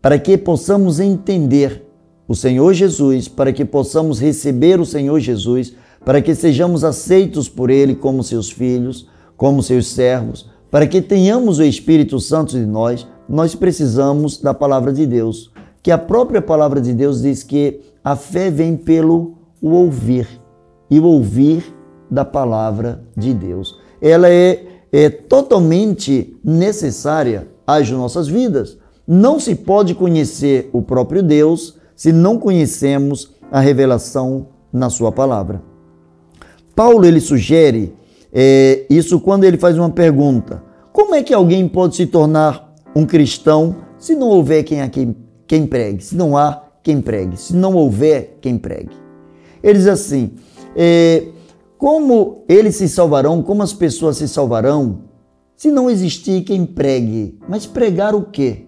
[0.00, 1.84] para que possamos entender
[2.26, 5.74] o Senhor Jesus, para que possamos receber o Senhor Jesus,
[6.08, 11.58] para que sejamos aceitos por Ele como seus filhos, como seus servos, para que tenhamos
[11.58, 15.52] o Espírito Santo de nós, nós precisamos da palavra de Deus.
[15.82, 20.26] Que a própria palavra de Deus diz que a fé vem pelo o ouvir
[20.90, 21.76] e o ouvir
[22.10, 23.78] da palavra de Deus.
[24.00, 28.78] Ela é, é totalmente necessária às nossas vidas.
[29.06, 35.68] Não se pode conhecer o próprio Deus se não conhecemos a revelação na sua palavra.
[36.78, 37.92] Paulo ele sugere
[38.32, 40.62] é, isso quando ele faz uma pergunta:
[40.92, 45.66] como é que alguém pode se tornar um cristão se não houver quem, quem, quem
[45.66, 48.92] pregue, se não há quem pregue, se não houver quem pregue?
[49.60, 50.34] Ele diz assim:
[50.76, 51.24] é,
[51.76, 55.00] como eles se salvarão, como as pessoas se salvarão,
[55.56, 57.40] se não existir quem pregue?
[57.48, 58.66] Mas pregar o quê?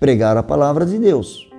[0.00, 1.50] Pregar a palavra de Deus.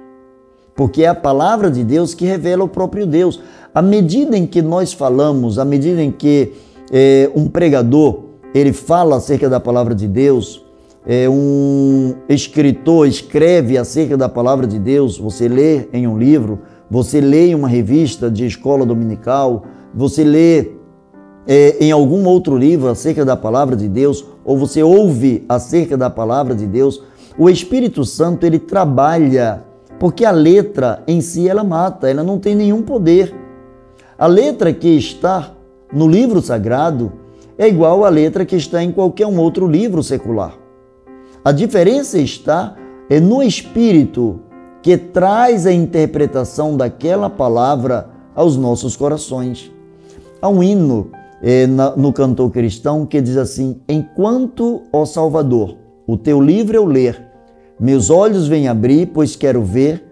[0.78, 3.42] Porque é a palavra de Deus que revela o próprio Deus.
[3.78, 6.52] À medida em que nós falamos, à medida em que
[6.92, 10.66] é, um pregador ele fala acerca da palavra de Deus,
[11.06, 17.22] é, um escritor escreve acerca da palavra de Deus, você lê em um livro, você
[17.22, 20.72] lê em uma revista de escola dominical, você lê
[21.46, 26.10] é, em algum outro livro acerca da palavra de Deus, ou você ouve acerca da
[26.10, 27.04] palavra de Deus,
[27.38, 29.64] o Espírito Santo ele trabalha,
[30.00, 33.37] porque a letra em si ela mata, ela não tem nenhum poder.
[34.20, 35.52] A letra que está
[35.94, 37.12] no livro sagrado
[37.56, 40.56] é igual à letra que está em qualquer um outro livro secular.
[41.46, 42.76] A diferença está
[43.10, 44.40] é no espírito
[44.82, 49.72] que traz a interpretação daquela palavra aos nossos corações.
[50.42, 55.78] Há um hino é, na, no cantor cristão que diz assim: Enquanto, ó Salvador,
[56.08, 57.24] o teu livro eu ler,
[57.80, 60.04] meus olhos vêm abrir, pois quero ver,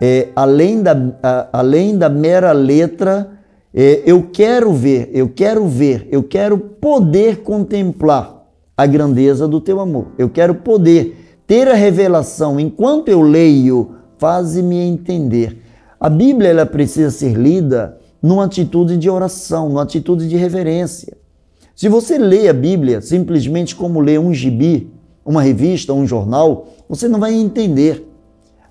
[0.00, 3.41] é, além, da, a, além da mera letra,
[3.74, 8.44] eu quero ver, eu quero ver, eu quero poder contemplar
[8.76, 10.08] a grandeza do teu amor.
[10.18, 15.62] Eu quero poder ter a revelação enquanto eu leio faze-me entender.
[15.98, 21.16] A Bíblia ela precisa ser lida numa atitude de oração, numa atitude de reverência.
[21.74, 24.90] Se você lê a Bíblia simplesmente como lê um gibi,
[25.24, 28.08] uma revista, um jornal, você não vai entender.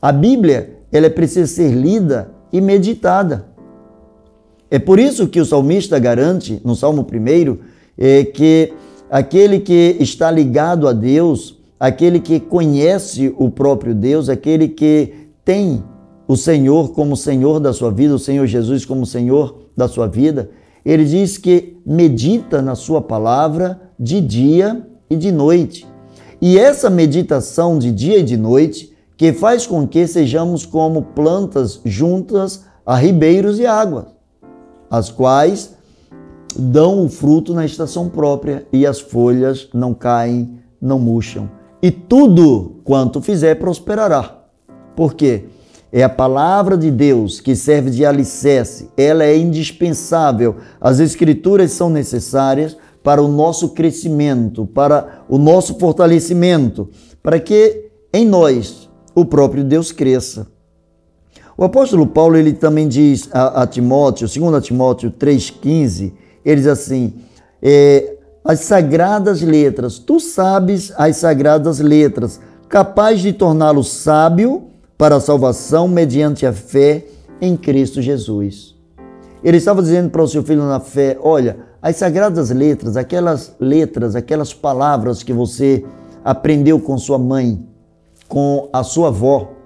[0.01, 3.45] A Bíblia ela precisa ser lida e meditada.
[4.71, 7.57] É por isso que o salmista garante, no Salmo 1,
[7.97, 8.71] é que
[9.09, 15.83] aquele que está ligado a Deus, aquele que conhece o próprio Deus, aquele que tem
[16.25, 20.49] o Senhor como Senhor da sua vida, o Senhor Jesus como Senhor da sua vida,
[20.85, 25.85] ele diz que medita na sua palavra de dia e de noite.
[26.41, 31.81] E essa meditação de dia e de noite que faz com que sejamos como plantas
[31.83, 34.05] juntas a ribeiros e águas,
[34.91, 35.73] as quais
[36.53, 41.49] dão o fruto na estação própria e as folhas não caem, não murcham.
[41.81, 44.43] E tudo quanto fizer prosperará.
[44.93, 45.45] Por quê?
[45.93, 50.57] É a palavra de Deus que serve de alicerce, ela é indispensável.
[50.79, 56.89] As Escrituras são necessárias para o nosso crescimento, para o nosso fortalecimento,
[57.23, 60.47] para que em nós o próprio Deus cresça.
[61.61, 66.11] O apóstolo Paulo ele também diz a, a Timóteo, 2 Timóteo 3,15,
[66.43, 67.13] ele diz assim:
[67.61, 75.19] é, as sagradas letras, tu sabes as sagradas letras, capaz de torná-lo sábio para a
[75.19, 77.05] salvação mediante a fé
[77.39, 78.75] em Cristo Jesus.
[79.43, 84.15] Ele estava dizendo para o seu filho na fé: olha, as sagradas letras, aquelas letras,
[84.15, 85.85] aquelas palavras que você
[86.25, 87.63] aprendeu com sua mãe,
[88.27, 89.60] com a sua avó,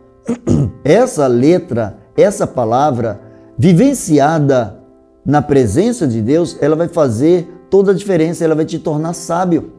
[0.84, 3.20] essa letra, essa palavra,
[3.58, 4.80] vivenciada
[5.26, 9.74] na presença de Deus, ela vai fazer toda a diferença, ela vai te tornar sábio,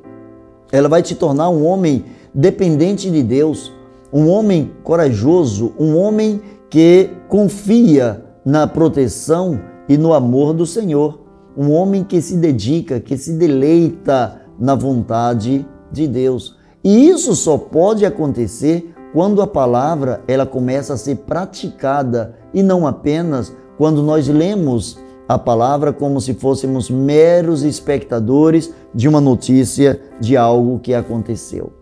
[0.72, 2.04] ela vai te tornar um homem
[2.34, 3.72] dependente de Deus,
[4.12, 11.20] um homem corajoso, um homem que confia na proteção e no amor do Senhor,
[11.56, 16.56] um homem que se dedica, que se deleita na vontade de Deus.
[16.82, 22.86] E isso só pode acontecer quando a palavra ela começa a ser praticada e não
[22.86, 30.36] apenas quando nós lemos a palavra como se fôssemos meros espectadores de uma notícia de
[30.36, 31.72] algo que aconteceu.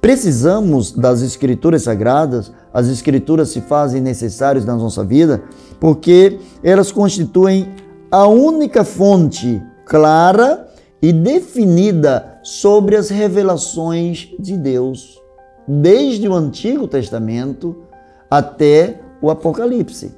[0.00, 5.44] Precisamos das escrituras sagradas, as escrituras se fazem necessárias na nossa vida,
[5.78, 7.68] porque elas constituem
[8.10, 10.68] a única fonte clara
[11.00, 15.21] e definida sobre as revelações de Deus,
[15.66, 17.84] desde o Antigo Testamento
[18.30, 20.12] até o Apocalipse.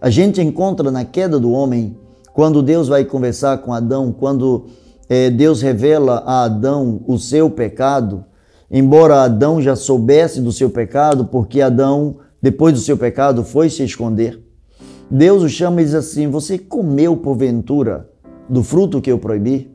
[0.00, 1.96] A gente encontra na queda do homem,
[2.32, 4.66] quando Deus vai conversar com Adão, quando
[5.08, 8.24] é, Deus revela a Adão o seu pecado,
[8.70, 13.82] embora Adão já soubesse do seu pecado, porque Adão, depois do seu pecado, foi se
[13.82, 14.40] esconder.
[15.10, 18.08] Deus o chama e diz assim: Você comeu porventura
[18.48, 19.74] do fruto que eu proibi?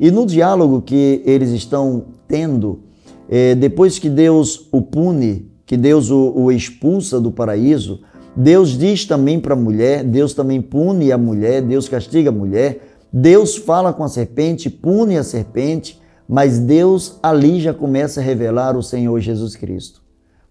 [0.00, 2.80] E no diálogo que eles estão tendo,
[3.28, 8.00] é, depois que Deus o pune, que Deus o, o expulsa do paraíso,
[8.34, 12.80] Deus diz também para a mulher, Deus também pune a mulher, Deus castiga a mulher,
[13.12, 18.76] Deus fala com a serpente, pune a serpente, mas Deus ali já começa a revelar
[18.76, 20.00] o Senhor Jesus Cristo.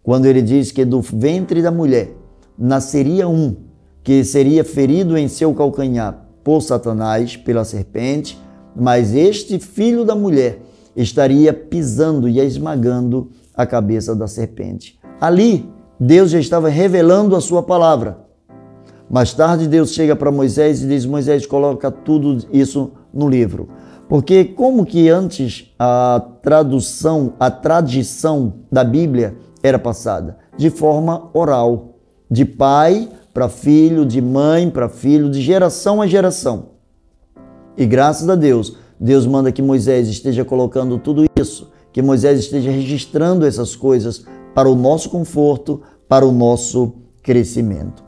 [0.03, 2.15] Quando ele diz que do ventre da mulher
[2.57, 3.55] nasceria um
[4.03, 8.39] que seria ferido em seu calcanhar por Satanás, pela serpente,
[8.75, 10.59] mas este filho da mulher
[10.95, 14.99] estaria pisando e esmagando a cabeça da serpente.
[15.19, 18.17] Ali Deus já estava revelando a sua palavra.
[19.07, 23.69] Mais tarde, Deus chega para Moisés e diz: Moisés, coloca tudo isso no livro.
[24.09, 30.37] Porque, como que antes a tradução, a tradição da Bíblia era passada?
[30.57, 31.99] De forma oral,
[32.29, 36.71] de pai para filho, de mãe para filho, de geração a geração.
[37.77, 42.69] E graças a Deus, Deus manda que Moisés esteja colocando tudo isso, que Moisés esteja
[42.69, 48.03] registrando essas coisas para o nosso conforto, para o nosso crescimento.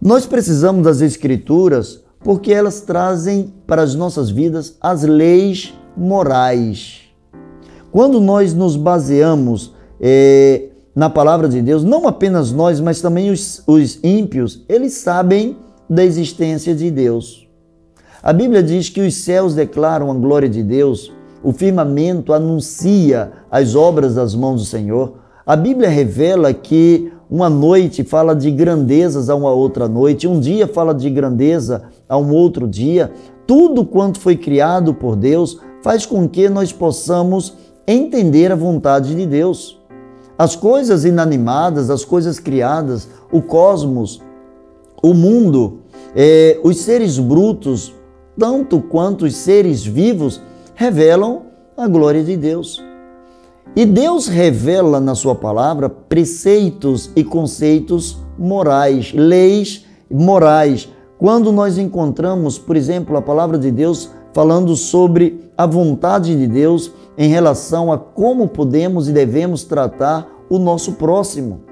[0.00, 7.02] Nós precisamos das Escrituras porque elas trazem para as nossas vidas as leis morais.
[7.90, 13.64] Quando nós nos baseamos é, na palavra de Deus, não apenas nós, mas também os,
[13.66, 15.56] os ímpios, eles sabem
[15.90, 17.43] da existência de Deus.
[18.26, 23.74] A Bíblia diz que os céus declaram a glória de Deus, o firmamento anuncia as
[23.74, 25.16] obras das mãos do Senhor.
[25.44, 30.66] A Bíblia revela que uma noite fala de grandezas a uma outra noite, um dia
[30.66, 33.12] fala de grandeza a um outro dia.
[33.46, 37.52] Tudo quanto foi criado por Deus faz com que nós possamos
[37.86, 39.78] entender a vontade de Deus.
[40.38, 44.22] As coisas inanimadas, as coisas criadas, o cosmos,
[45.02, 45.80] o mundo,
[46.16, 47.92] eh, os seres brutos,
[48.38, 50.40] tanto quanto os seres vivos,
[50.74, 51.42] revelam
[51.76, 52.82] a glória de Deus.
[53.76, 60.88] E Deus revela na Sua palavra preceitos e conceitos morais, leis morais.
[61.18, 66.92] Quando nós encontramos, por exemplo, a palavra de Deus falando sobre a vontade de Deus
[67.16, 71.62] em relação a como podemos e devemos tratar o nosso próximo.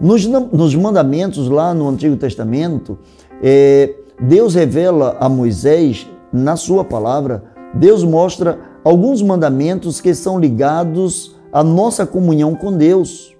[0.00, 2.98] Nos, nos mandamentos lá no Antigo Testamento,
[3.42, 7.42] é, Deus revela a Moisés, na sua palavra,
[7.74, 13.34] Deus mostra alguns mandamentos que são ligados à nossa comunhão com Deus.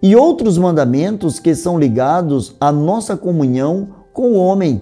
[0.00, 4.80] E outros mandamentos que são ligados à nossa comunhão com o homem.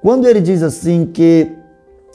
[0.00, 1.50] Quando ele diz assim que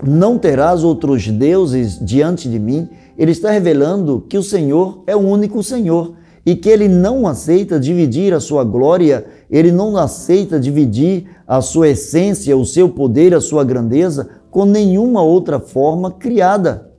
[0.02, 5.20] não terás outros deuses diante de mim, ele está revelando que o Senhor é o
[5.20, 6.14] único Senhor
[6.50, 11.90] e que ele não aceita dividir a sua glória, ele não aceita dividir a sua
[11.90, 16.90] essência, o seu poder, a sua grandeza com nenhuma outra forma criada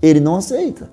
[0.00, 0.88] ele não aceita.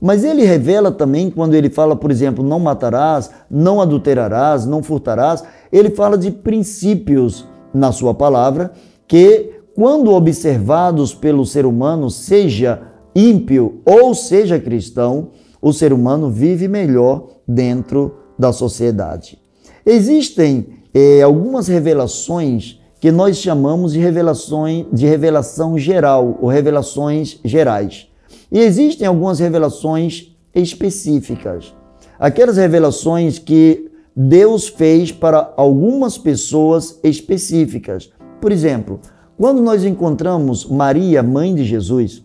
[0.00, 5.44] Mas ele revela também quando ele fala, por exemplo, não matarás, não adulterarás, não furtarás,
[5.70, 8.72] ele fala de princípios na sua palavra
[9.06, 12.80] que, quando observados pelo ser humano, seja
[13.14, 15.28] ímpio ou seja cristão,
[15.60, 19.38] o ser humano vive melhor dentro da sociedade.
[19.84, 28.08] Existem eh, algumas revelações que nós chamamos de revelações de revelação geral ou revelações gerais.
[28.50, 31.74] E existem algumas revelações específicas.
[32.18, 38.10] Aquelas revelações que Deus fez para algumas pessoas específicas.
[38.40, 39.00] Por exemplo,
[39.36, 42.24] quando nós encontramos Maria, mãe de Jesus,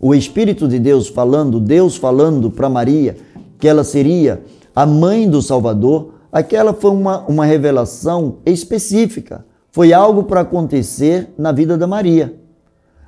[0.00, 3.16] o Espírito de Deus falando, Deus falando para Maria
[3.58, 4.42] que ela seria
[4.74, 9.44] a mãe do Salvador, aquela foi uma, uma revelação específica.
[9.70, 12.34] Foi algo para acontecer na vida da Maria.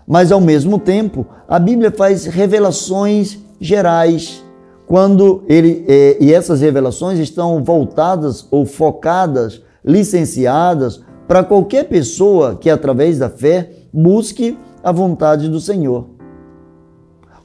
[0.06, 4.44] Mas ao mesmo tempo, a Bíblia faz revelações gerais,
[4.86, 12.68] quando ele é, e essas revelações estão voltadas ou focadas, licenciadas para qualquer pessoa que
[12.68, 16.06] através da fé busque a vontade do Senhor.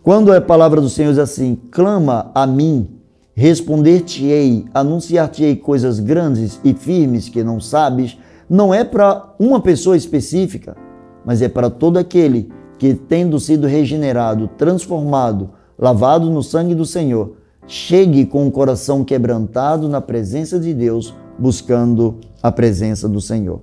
[0.07, 2.87] Quando a palavra do Senhor diz assim: clama a mim,
[3.35, 8.17] responder-te-ei, anunciar-te-ei coisas grandes e firmes que não sabes,
[8.49, 10.77] não é para uma pessoa específica,
[11.25, 12.49] mas é para todo aquele
[12.79, 17.33] que, tendo sido regenerado, transformado, lavado no sangue do Senhor,
[17.67, 23.59] chegue com o coração quebrantado na presença de Deus, buscando a presença do Senhor.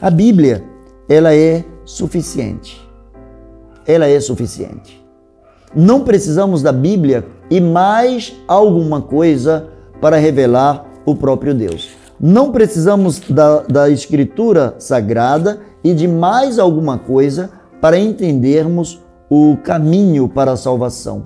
[0.00, 0.64] A Bíblia,
[1.08, 2.84] ela é suficiente.
[3.86, 5.00] Ela é suficiente.
[5.74, 9.68] Não precisamos da Bíblia e mais alguma coisa
[10.00, 11.90] para revelar o próprio Deus.
[12.18, 17.50] Não precisamos da, da Escritura Sagrada e de mais alguma coisa
[17.80, 19.00] para entendermos
[19.30, 21.24] o caminho para a salvação,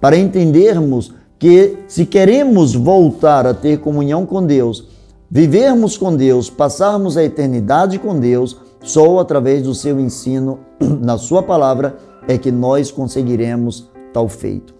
[0.00, 4.88] para entendermos que se queremos voltar a ter comunhão com Deus,
[5.30, 10.58] vivermos com Deus, passarmos a eternidade com Deus, só através do seu ensino
[11.00, 11.96] na sua palavra
[12.26, 14.74] é que nós conseguiremos tal feito.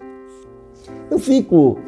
[1.10, 1.78] Eu fico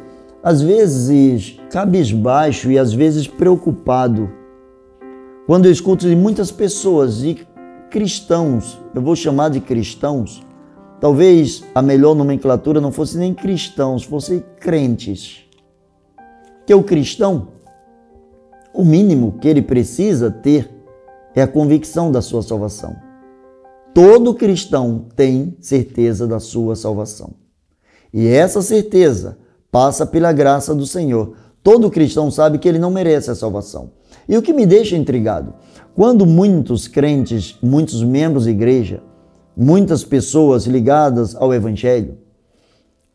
[0.43, 4.29] às vezes cabisbaixo e às vezes preocupado
[5.47, 7.47] quando eu escuto de muitas pessoas e
[7.89, 10.45] cristãos, eu vou chamar de cristãos,
[10.99, 15.45] talvez a melhor nomenclatura não fosse nem cristãos, fosse crentes.
[16.65, 17.47] Que o cristão,
[18.73, 20.69] o mínimo que ele precisa ter
[21.33, 23.06] é a convicção da sua salvação.
[23.97, 27.31] Todo cristão tem certeza da sua salvação.
[28.13, 29.39] E essa certeza
[29.71, 31.33] passa pela graça do Senhor.
[31.63, 33.89] Todo cristão sabe que ele não merece a salvação.
[34.29, 35.51] E o que me deixa intrigado,
[35.95, 39.01] quando muitos crentes, muitos membros da igreja,
[39.57, 42.19] muitas pessoas ligadas ao evangelho,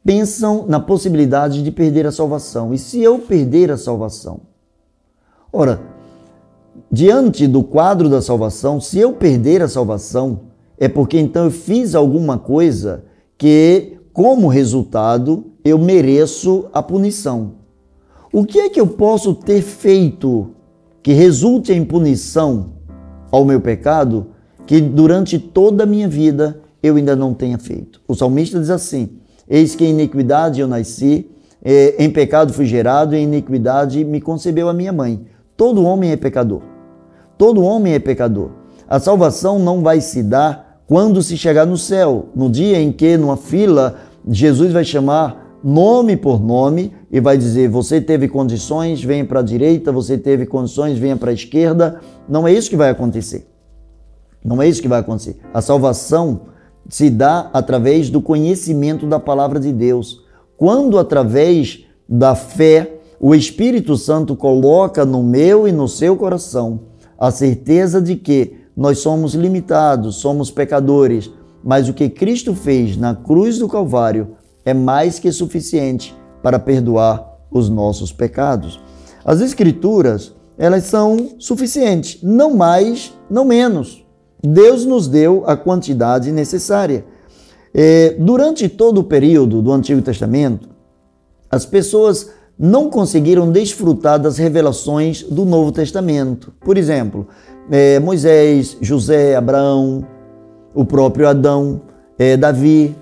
[0.04, 2.74] pensam na possibilidade de perder a salvação.
[2.74, 4.40] E se eu perder a salvação?
[5.52, 5.80] Ora,
[6.90, 10.50] diante do quadro da salvação, se eu perder a salvação,
[10.82, 13.04] é porque então eu fiz alguma coisa
[13.38, 17.52] que, como resultado, eu mereço a punição.
[18.32, 20.50] O que é que eu posso ter feito
[21.00, 22.72] que resulte em punição
[23.30, 24.30] ao meu pecado
[24.66, 28.00] que durante toda a minha vida eu ainda não tenha feito?
[28.08, 31.30] O salmista diz assim: Eis que em iniquidade eu nasci,
[31.64, 35.26] eh, em pecado fui gerado, em iniquidade me concebeu a minha mãe.
[35.56, 36.62] Todo homem é pecador.
[37.38, 38.50] Todo homem é pecador.
[38.88, 43.16] A salvação não vai se dar quando se chegar no céu, no dia em que,
[43.16, 43.96] numa fila,
[44.28, 49.42] Jesus vai chamar nome por nome e vai dizer: você teve condições, venha para a
[49.42, 52.00] direita, você teve condições, venha para a esquerda.
[52.28, 53.48] Não é isso que vai acontecer.
[54.44, 55.36] Não é isso que vai acontecer.
[55.54, 56.42] A salvação
[56.88, 60.24] se dá através do conhecimento da palavra de Deus.
[60.56, 66.80] Quando, através da fé, o Espírito Santo coloca no meu e no seu coração
[67.16, 71.30] a certeza de que nós somos limitados, somos pecadores,
[71.62, 77.38] mas o que Cristo fez na cruz do Calvário é mais que suficiente para perdoar
[77.50, 78.80] os nossos pecados.
[79.24, 84.04] As Escrituras, elas são suficientes, não mais, não menos.
[84.42, 87.04] Deus nos deu a quantidade necessária.
[87.72, 90.68] É, durante todo o período do Antigo Testamento,
[91.50, 96.52] as pessoas não conseguiram desfrutar das revelações do Novo Testamento.
[96.60, 97.28] Por exemplo,
[97.72, 100.06] é, Moisés, José, Abraão,
[100.74, 101.80] o próprio Adão,
[102.18, 102.94] é, Davi,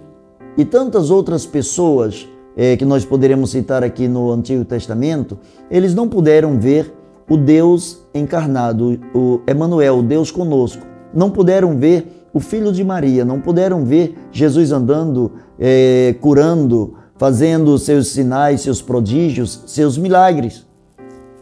[0.56, 5.36] e tantas outras pessoas é, que nós poderemos citar aqui no Antigo Testamento,
[5.68, 6.94] eles não puderam ver
[7.28, 10.86] o Deus encarnado, o Emanuel, o Deus conosco.
[11.12, 17.76] Não puderam ver o Filho de Maria, não puderam ver Jesus andando, é, curando, fazendo
[17.76, 20.64] seus sinais, seus prodígios, seus milagres.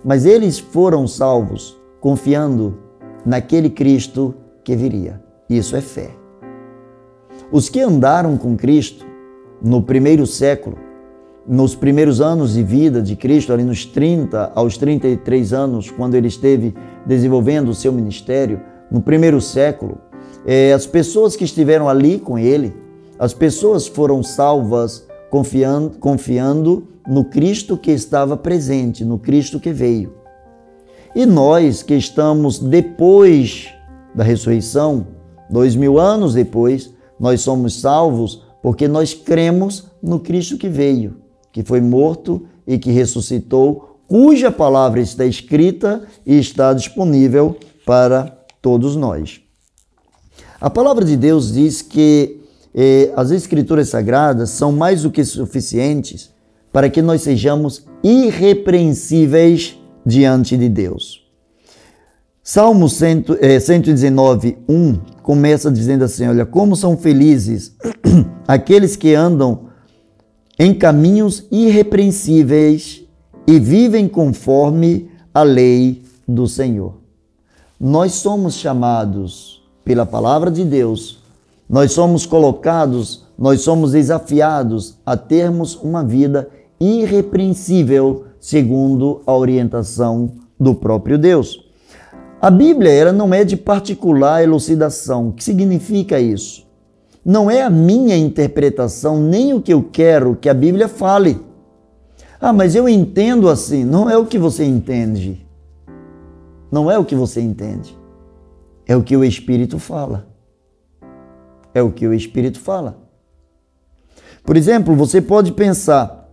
[0.02, 2.87] Mas eles foram salvos confiando
[3.28, 5.20] naquele Cristo que viria.
[5.50, 6.10] Isso é fé.
[7.52, 9.04] Os que andaram com Cristo
[9.62, 10.78] no primeiro século,
[11.46, 16.28] nos primeiros anos de vida de Cristo, ali nos 30 aos 33 anos, quando ele
[16.28, 16.74] esteve
[17.04, 19.98] desenvolvendo o seu ministério, no primeiro século,
[20.46, 22.74] é, as pessoas que estiveram ali com ele,
[23.18, 30.17] as pessoas foram salvas confiando, confiando no Cristo que estava presente, no Cristo que veio.
[31.14, 33.68] E nós que estamos depois
[34.14, 35.06] da ressurreição,
[35.50, 41.16] dois mil anos depois, nós somos salvos porque nós cremos no Cristo que veio,
[41.52, 47.56] que foi morto e que ressuscitou, cuja palavra está escrita e está disponível
[47.86, 49.40] para todos nós.
[50.60, 52.40] A palavra de Deus diz que
[52.74, 56.30] eh, as Escrituras Sagradas são mais do que suficientes
[56.72, 59.77] para que nós sejamos irrepreensíveis
[60.08, 61.22] diante de Deus.
[62.42, 67.76] Salmo 119, 1 eh, começa dizendo assim: Olha, como são felizes
[68.48, 69.68] aqueles que andam
[70.58, 73.02] em caminhos irrepreensíveis
[73.46, 76.94] e vivem conforme a lei do Senhor.
[77.78, 81.22] Nós somos chamados pela palavra de Deus,
[81.68, 86.48] nós somos colocados, nós somos desafiados a termos uma vida
[86.80, 91.68] irrepreensível segundo a orientação do próprio Deus.
[92.40, 95.28] A Bíblia ela não é de particular elucidação.
[95.28, 96.66] O que significa isso?
[97.24, 101.40] Não é a minha interpretação, nem o que eu quero que a Bíblia fale.
[102.40, 103.84] Ah, mas eu entendo assim.
[103.84, 105.44] Não é o que você entende.
[106.70, 107.98] Não é o que você entende.
[108.86, 110.28] É o que o Espírito fala.
[111.74, 112.98] É o que o Espírito fala.
[114.44, 116.30] Por exemplo, você pode pensar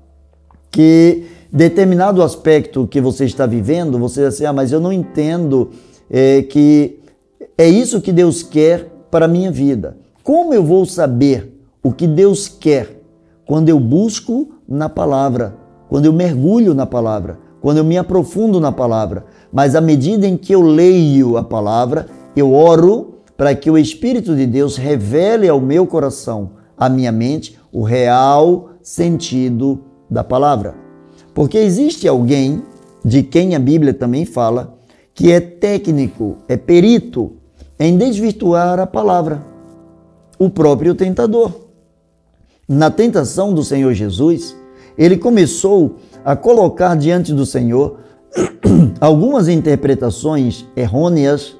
[0.71, 1.25] que
[1.55, 5.69] determinado aspecto que você está vivendo, você diz assim, ah, mas eu não entendo
[6.11, 6.99] é, que
[7.57, 9.95] é isso que Deus quer para a minha vida.
[10.21, 13.01] Como eu vou saber o que Deus quer
[13.45, 15.55] quando eu busco na palavra,
[15.87, 19.25] quando eu mergulho na palavra, quando eu me aprofundo na palavra?
[19.49, 24.35] Mas à medida em que eu leio a palavra, eu oro para que o Espírito
[24.35, 29.79] de Deus revele ao meu coração, à minha mente, o real sentido
[30.09, 30.84] da palavra.
[31.36, 32.63] Porque existe alguém
[33.03, 34.73] de quem a Bíblia também fala
[35.13, 37.33] que é técnico, é perito
[37.77, 39.45] em desvirtuar a palavra,
[40.39, 41.51] o próprio tentador.
[42.67, 44.55] Na tentação do Senhor Jesus,
[44.97, 47.99] ele começou a colocar diante do Senhor
[48.99, 51.55] algumas interpretações errôneas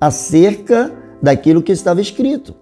[0.00, 2.54] acerca daquilo que estava escrito.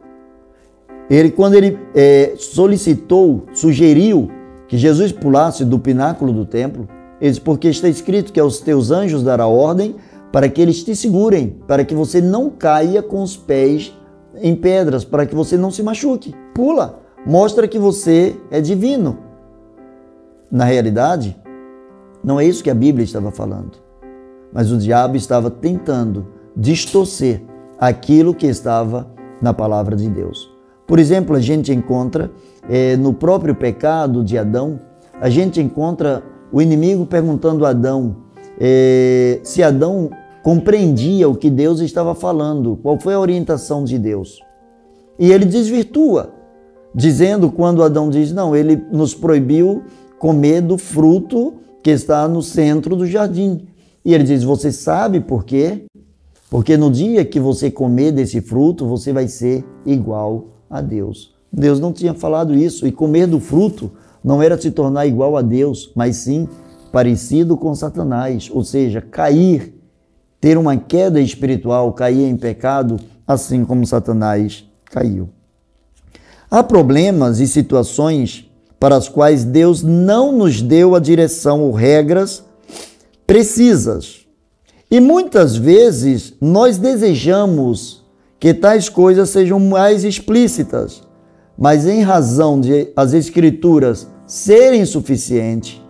[1.08, 4.30] Ele, quando ele é, solicitou, sugeriu
[4.68, 6.86] que Jesus pulasse do pináculo do templo,
[7.20, 9.96] ele porque está escrito que aos teus anjos dará ordem
[10.30, 13.92] para que eles te segurem, para que você não caia com os pés
[14.36, 16.34] em pedras, para que você não se machuque.
[16.54, 19.18] Pula, mostra que você é divino.
[20.50, 21.36] Na realidade,
[22.22, 23.78] não é isso que a Bíblia estava falando,
[24.52, 27.42] mas o diabo estava tentando distorcer
[27.78, 29.08] aquilo que estava
[29.40, 30.50] na palavra de Deus.
[30.86, 32.30] Por exemplo, a gente encontra
[32.68, 34.80] é, no próprio pecado de Adão,
[35.20, 38.28] a gente encontra o inimigo perguntando a Adão
[38.60, 40.10] é, se Adão
[40.42, 44.40] compreendia o que Deus estava falando, qual foi a orientação de Deus.
[45.18, 46.32] E ele desvirtua,
[46.94, 49.82] dizendo quando Adão diz: Não, ele nos proibiu
[50.18, 53.66] comer do fruto que está no centro do jardim.
[54.04, 55.84] E ele diz: Você sabe por quê?
[56.50, 61.37] Porque no dia que você comer desse fruto, você vai ser igual a Deus.
[61.52, 63.90] Deus não tinha falado isso, e comer do fruto
[64.22, 66.48] não era se tornar igual a Deus, mas sim
[66.92, 69.74] parecido com Satanás, ou seja, cair,
[70.40, 75.28] ter uma queda espiritual, cair em pecado, assim como Satanás caiu.
[76.50, 82.44] Há problemas e situações para as quais Deus não nos deu a direção ou regras
[83.26, 84.26] precisas.
[84.90, 88.02] E muitas vezes nós desejamos
[88.40, 91.02] que tais coisas sejam mais explícitas,
[91.58, 95.82] mas em razão de as escrituras serem suficientes,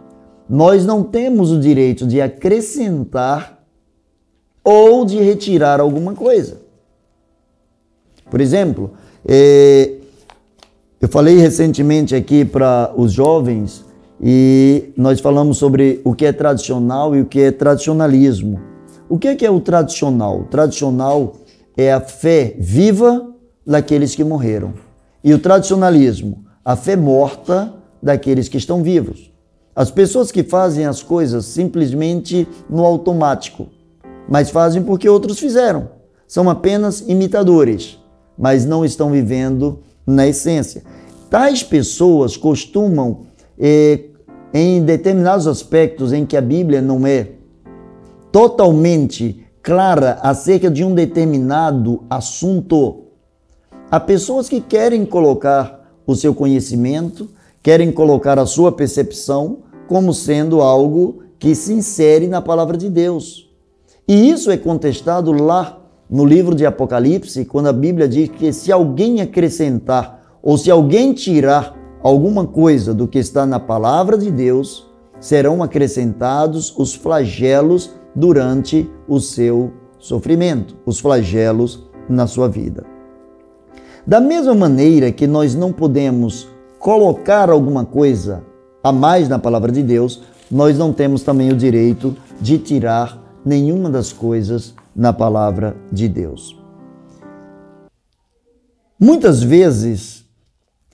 [0.48, 3.62] nós não temos o direito de acrescentar
[4.64, 6.62] ou de retirar alguma coisa.
[8.30, 8.92] Por exemplo,
[9.26, 9.96] é,
[11.00, 13.84] eu falei recentemente aqui para os jovens
[14.22, 18.58] e nós falamos sobre o que é tradicional e o que é tradicionalismo.
[19.06, 20.40] O que é, que é o tradicional?
[20.40, 21.34] O tradicional
[21.76, 23.34] é a fé viva
[23.66, 24.87] daqueles que morreram.
[25.22, 29.32] E o tradicionalismo, a fé morta daqueles que estão vivos.
[29.74, 33.68] As pessoas que fazem as coisas simplesmente no automático,
[34.28, 35.90] mas fazem porque outros fizeram.
[36.26, 37.98] São apenas imitadores,
[38.36, 40.82] mas não estão vivendo na essência.
[41.30, 43.26] Tais pessoas costumam,
[43.58, 44.04] eh,
[44.52, 47.28] em determinados aspectos em que a Bíblia não é
[48.32, 53.07] totalmente clara acerca de um determinado assunto,
[53.90, 57.28] há pessoas que querem colocar o seu conhecimento,
[57.62, 63.48] querem colocar a sua percepção como sendo algo que se insere na palavra de Deus.
[64.06, 68.72] E isso é contestado lá no livro de Apocalipse, quando a Bíblia diz que se
[68.72, 74.86] alguém acrescentar ou se alguém tirar alguma coisa do que está na palavra de Deus,
[75.20, 82.97] serão acrescentados os flagelos durante o seu sofrimento, os flagelos na sua vida.
[84.08, 86.48] Da mesma maneira que nós não podemos
[86.78, 88.42] colocar alguma coisa
[88.82, 93.90] a mais na palavra de Deus, nós não temos também o direito de tirar nenhuma
[93.90, 96.58] das coisas na palavra de Deus.
[98.98, 100.24] Muitas vezes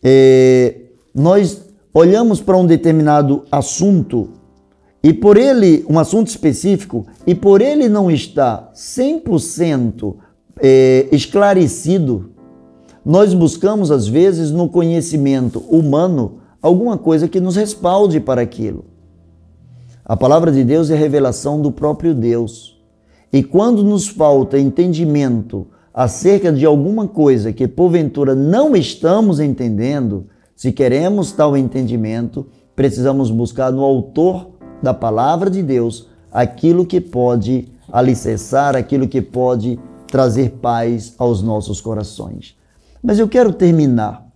[0.02, 0.80] é,
[1.14, 4.30] nós olhamos para um determinado assunto
[5.04, 10.16] e por ele, um assunto específico, e por ele não estar 100%
[10.60, 12.33] é, esclarecido,
[13.04, 18.86] nós buscamos às vezes no conhecimento humano alguma coisa que nos respalde para aquilo.
[20.04, 22.80] A palavra de Deus é revelação do próprio Deus.
[23.32, 30.26] E quando nos falta entendimento acerca de alguma coisa que porventura não estamos entendendo,
[30.56, 34.50] se queremos tal entendimento, precisamos buscar no autor
[34.82, 41.80] da palavra de Deus aquilo que pode alicerçar, aquilo que pode trazer paz aos nossos
[41.80, 42.56] corações.
[43.04, 44.26] Mas eu quero terminar.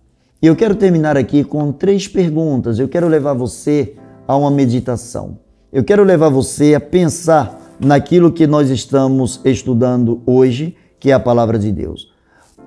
[0.41, 2.77] E eu quero terminar aqui com três perguntas.
[2.77, 3.95] Eu quero levar você
[4.27, 5.39] a uma meditação.
[5.73, 11.19] Eu quero levar você a pensar naquilo que nós estamos estudando hoje, que é a
[11.19, 12.13] palavra de Deus.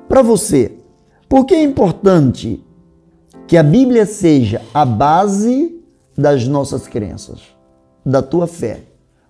[0.08, 0.72] Para você,
[1.28, 2.62] por que é importante
[3.46, 5.80] que a Bíblia seja a base
[6.18, 7.52] das nossas crenças?
[8.04, 8.80] da tua fé.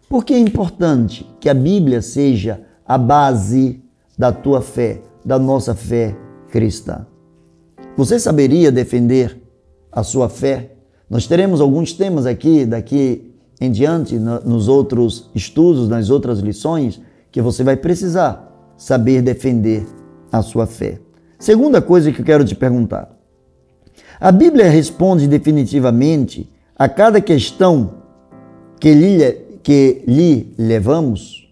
[0.09, 3.83] Por que é importante que a Bíblia seja a base
[4.19, 6.17] da tua fé, da nossa fé
[6.53, 7.07] cristã?
[7.97, 9.37] Você saberia defender
[9.91, 10.75] a sua fé?
[11.11, 17.01] Nós teremos alguns temas aqui, daqui em diante, nos outros estudos, nas outras lições,
[17.31, 19.87] que você vai precisar saber defender
[20.31, 21.01] a sua fé.
[21.39, 23.11] Segunda coisa que eu quero te perguntar.
[24.21, 27.95] A Bíblia responde definitivamente a cada questão
[28.79, 29.33] que lhe,
[29.63, 31.49] que lhe levamos?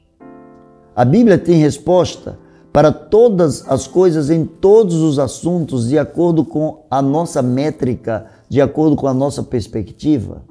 [0.94, 2.38] A Bíblia tem resposta
[2.72, 8.60] para todas as coisas em todos os assuntos de acordo com a nossa métrica, de
[8.60, 10.42] acordo com a nossa perspectiva?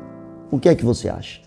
[0.51, 1.41] O que é que você acha?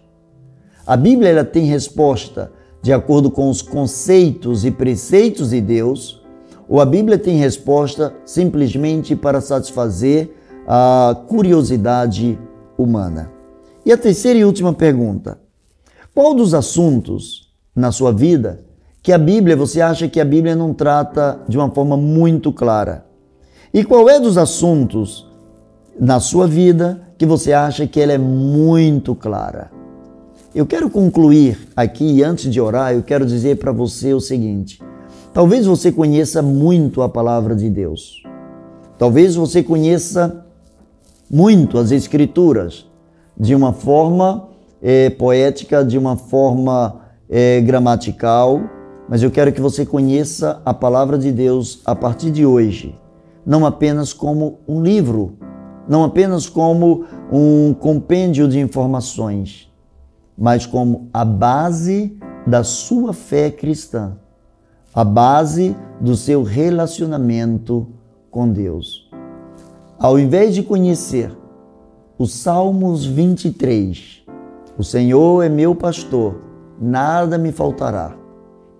[0.86, 2.50] A Bíblia ela tem resposta
[2.80, 6.20] de acordo com os conceitos e preceitos de Deus,
[6.68, 10.34] ou a Bíblia tem resposta simplesmente para satisfazer
[10.66, 12.38] a curiosidade
[12.78, 13.30] humana?
[13.84, 15.38] E a terceira e última pergunta:
[16.14, 18.64] qual dos assuntos na sua vida
[19.02, 23.04] que a Bíblia, você acha que a Bíblia não trata de uma forma muito clara?
[23.74, 25.26] E qual é dos assuntos
[25.98, 29.72] na sua vida que você acha que ela é muito clara?
[30.54, 34.80] Eu quero concluir aqui, antes de orar, eu quero dizer para você o seguinte:
[35.32, 38.22] talvez você conheça muito a palavra de Deus,
[38.98, 40.46] talvez você conheça
[41.28, 42.86] muito as Escrituras,
[43.36, 44.48] de uma forma
[44.80, 48.60] é, poética, de uma forma é, gramatical,
[49.12, 52.98] mas eu quero que você conheça a palavra de Deus a partir de hoje,
[53.44, 55.34] não apenas como um livro,
[55.86, 59.70] não apenas como um compêndio de informações,
[60.34, 64.16] mas como a base da sua fé cristã,
[64.94, 67.88] a base do seu relacionamento
[68.30, 69.10] com Deus.
[69.98, 71.36] Ao invés de conhecer
[72.16, 74.22] o Salmos 23.
[74.78, 76.40] O Senhor é meu pastor,
[76.80, 78.21] nada me faltará.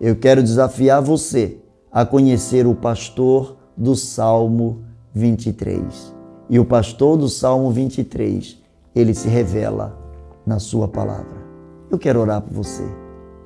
[0.03, 1.59] Eu quero desafiar você
[1.93, 4.83] a conhecer o pastor do Salmo
[5.15, 6.13] 23.
[6.51, 8.59] E o pastor do Salmo 23,
[8.97, 9.97] ele se revela
[10.45, 11.41] na sua palavra.
[11.89, 12.83] Eu quero orar por você.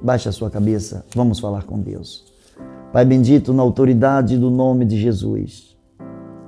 [0.00, 2.32] Baixe a sua cabeça, vamos falar com Deus.
[2.90, 5.76] Pai bendito, na autoridade do nome de Jesus.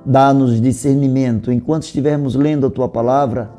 [0.03, 3.51] Dá-nos discernimento enquanto estivermos lendo a tua palavra.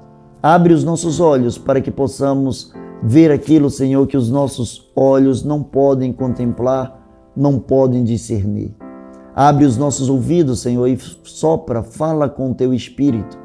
[0.42, 2.72] Abre os nossos olhos para que possamos
[3.02, 8.74] ver aquilo, Senhor, que os nossos olhos não podem contemplar, não podem discernir.
[9.34, 13.38] Abre os nossos ouvidos, Senhor, e sopra, fala com o teu espírito,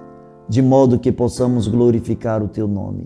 [0.50, 3.06] de modo que possamos glorificar o teu nome.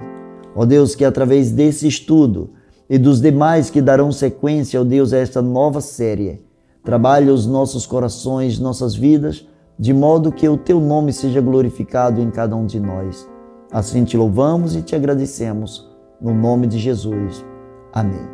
[0.55, 2.51] Ó Deus, que através desse estudo
[2.89, 6.41] e dos demais que darão sequência, ó Deus, a esta nova série,
[6.83, 9.45] trabalhe os nossos corações, nossas vidas
[9.79, 13.25] de modo que o teu nome seja glorificado em cada um de nós.
[13.71, 15.88] Assim te louvamos e te agradecemos,
[16.21, 17.45] no nome de Jesus.
[17.93, 18.27] Amém.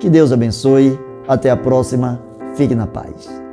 [0.00, 0.98] Que Deus abençoe.
[1.26, 2.22] Até a próxima.
[2.54, 3.47] Fique na paz.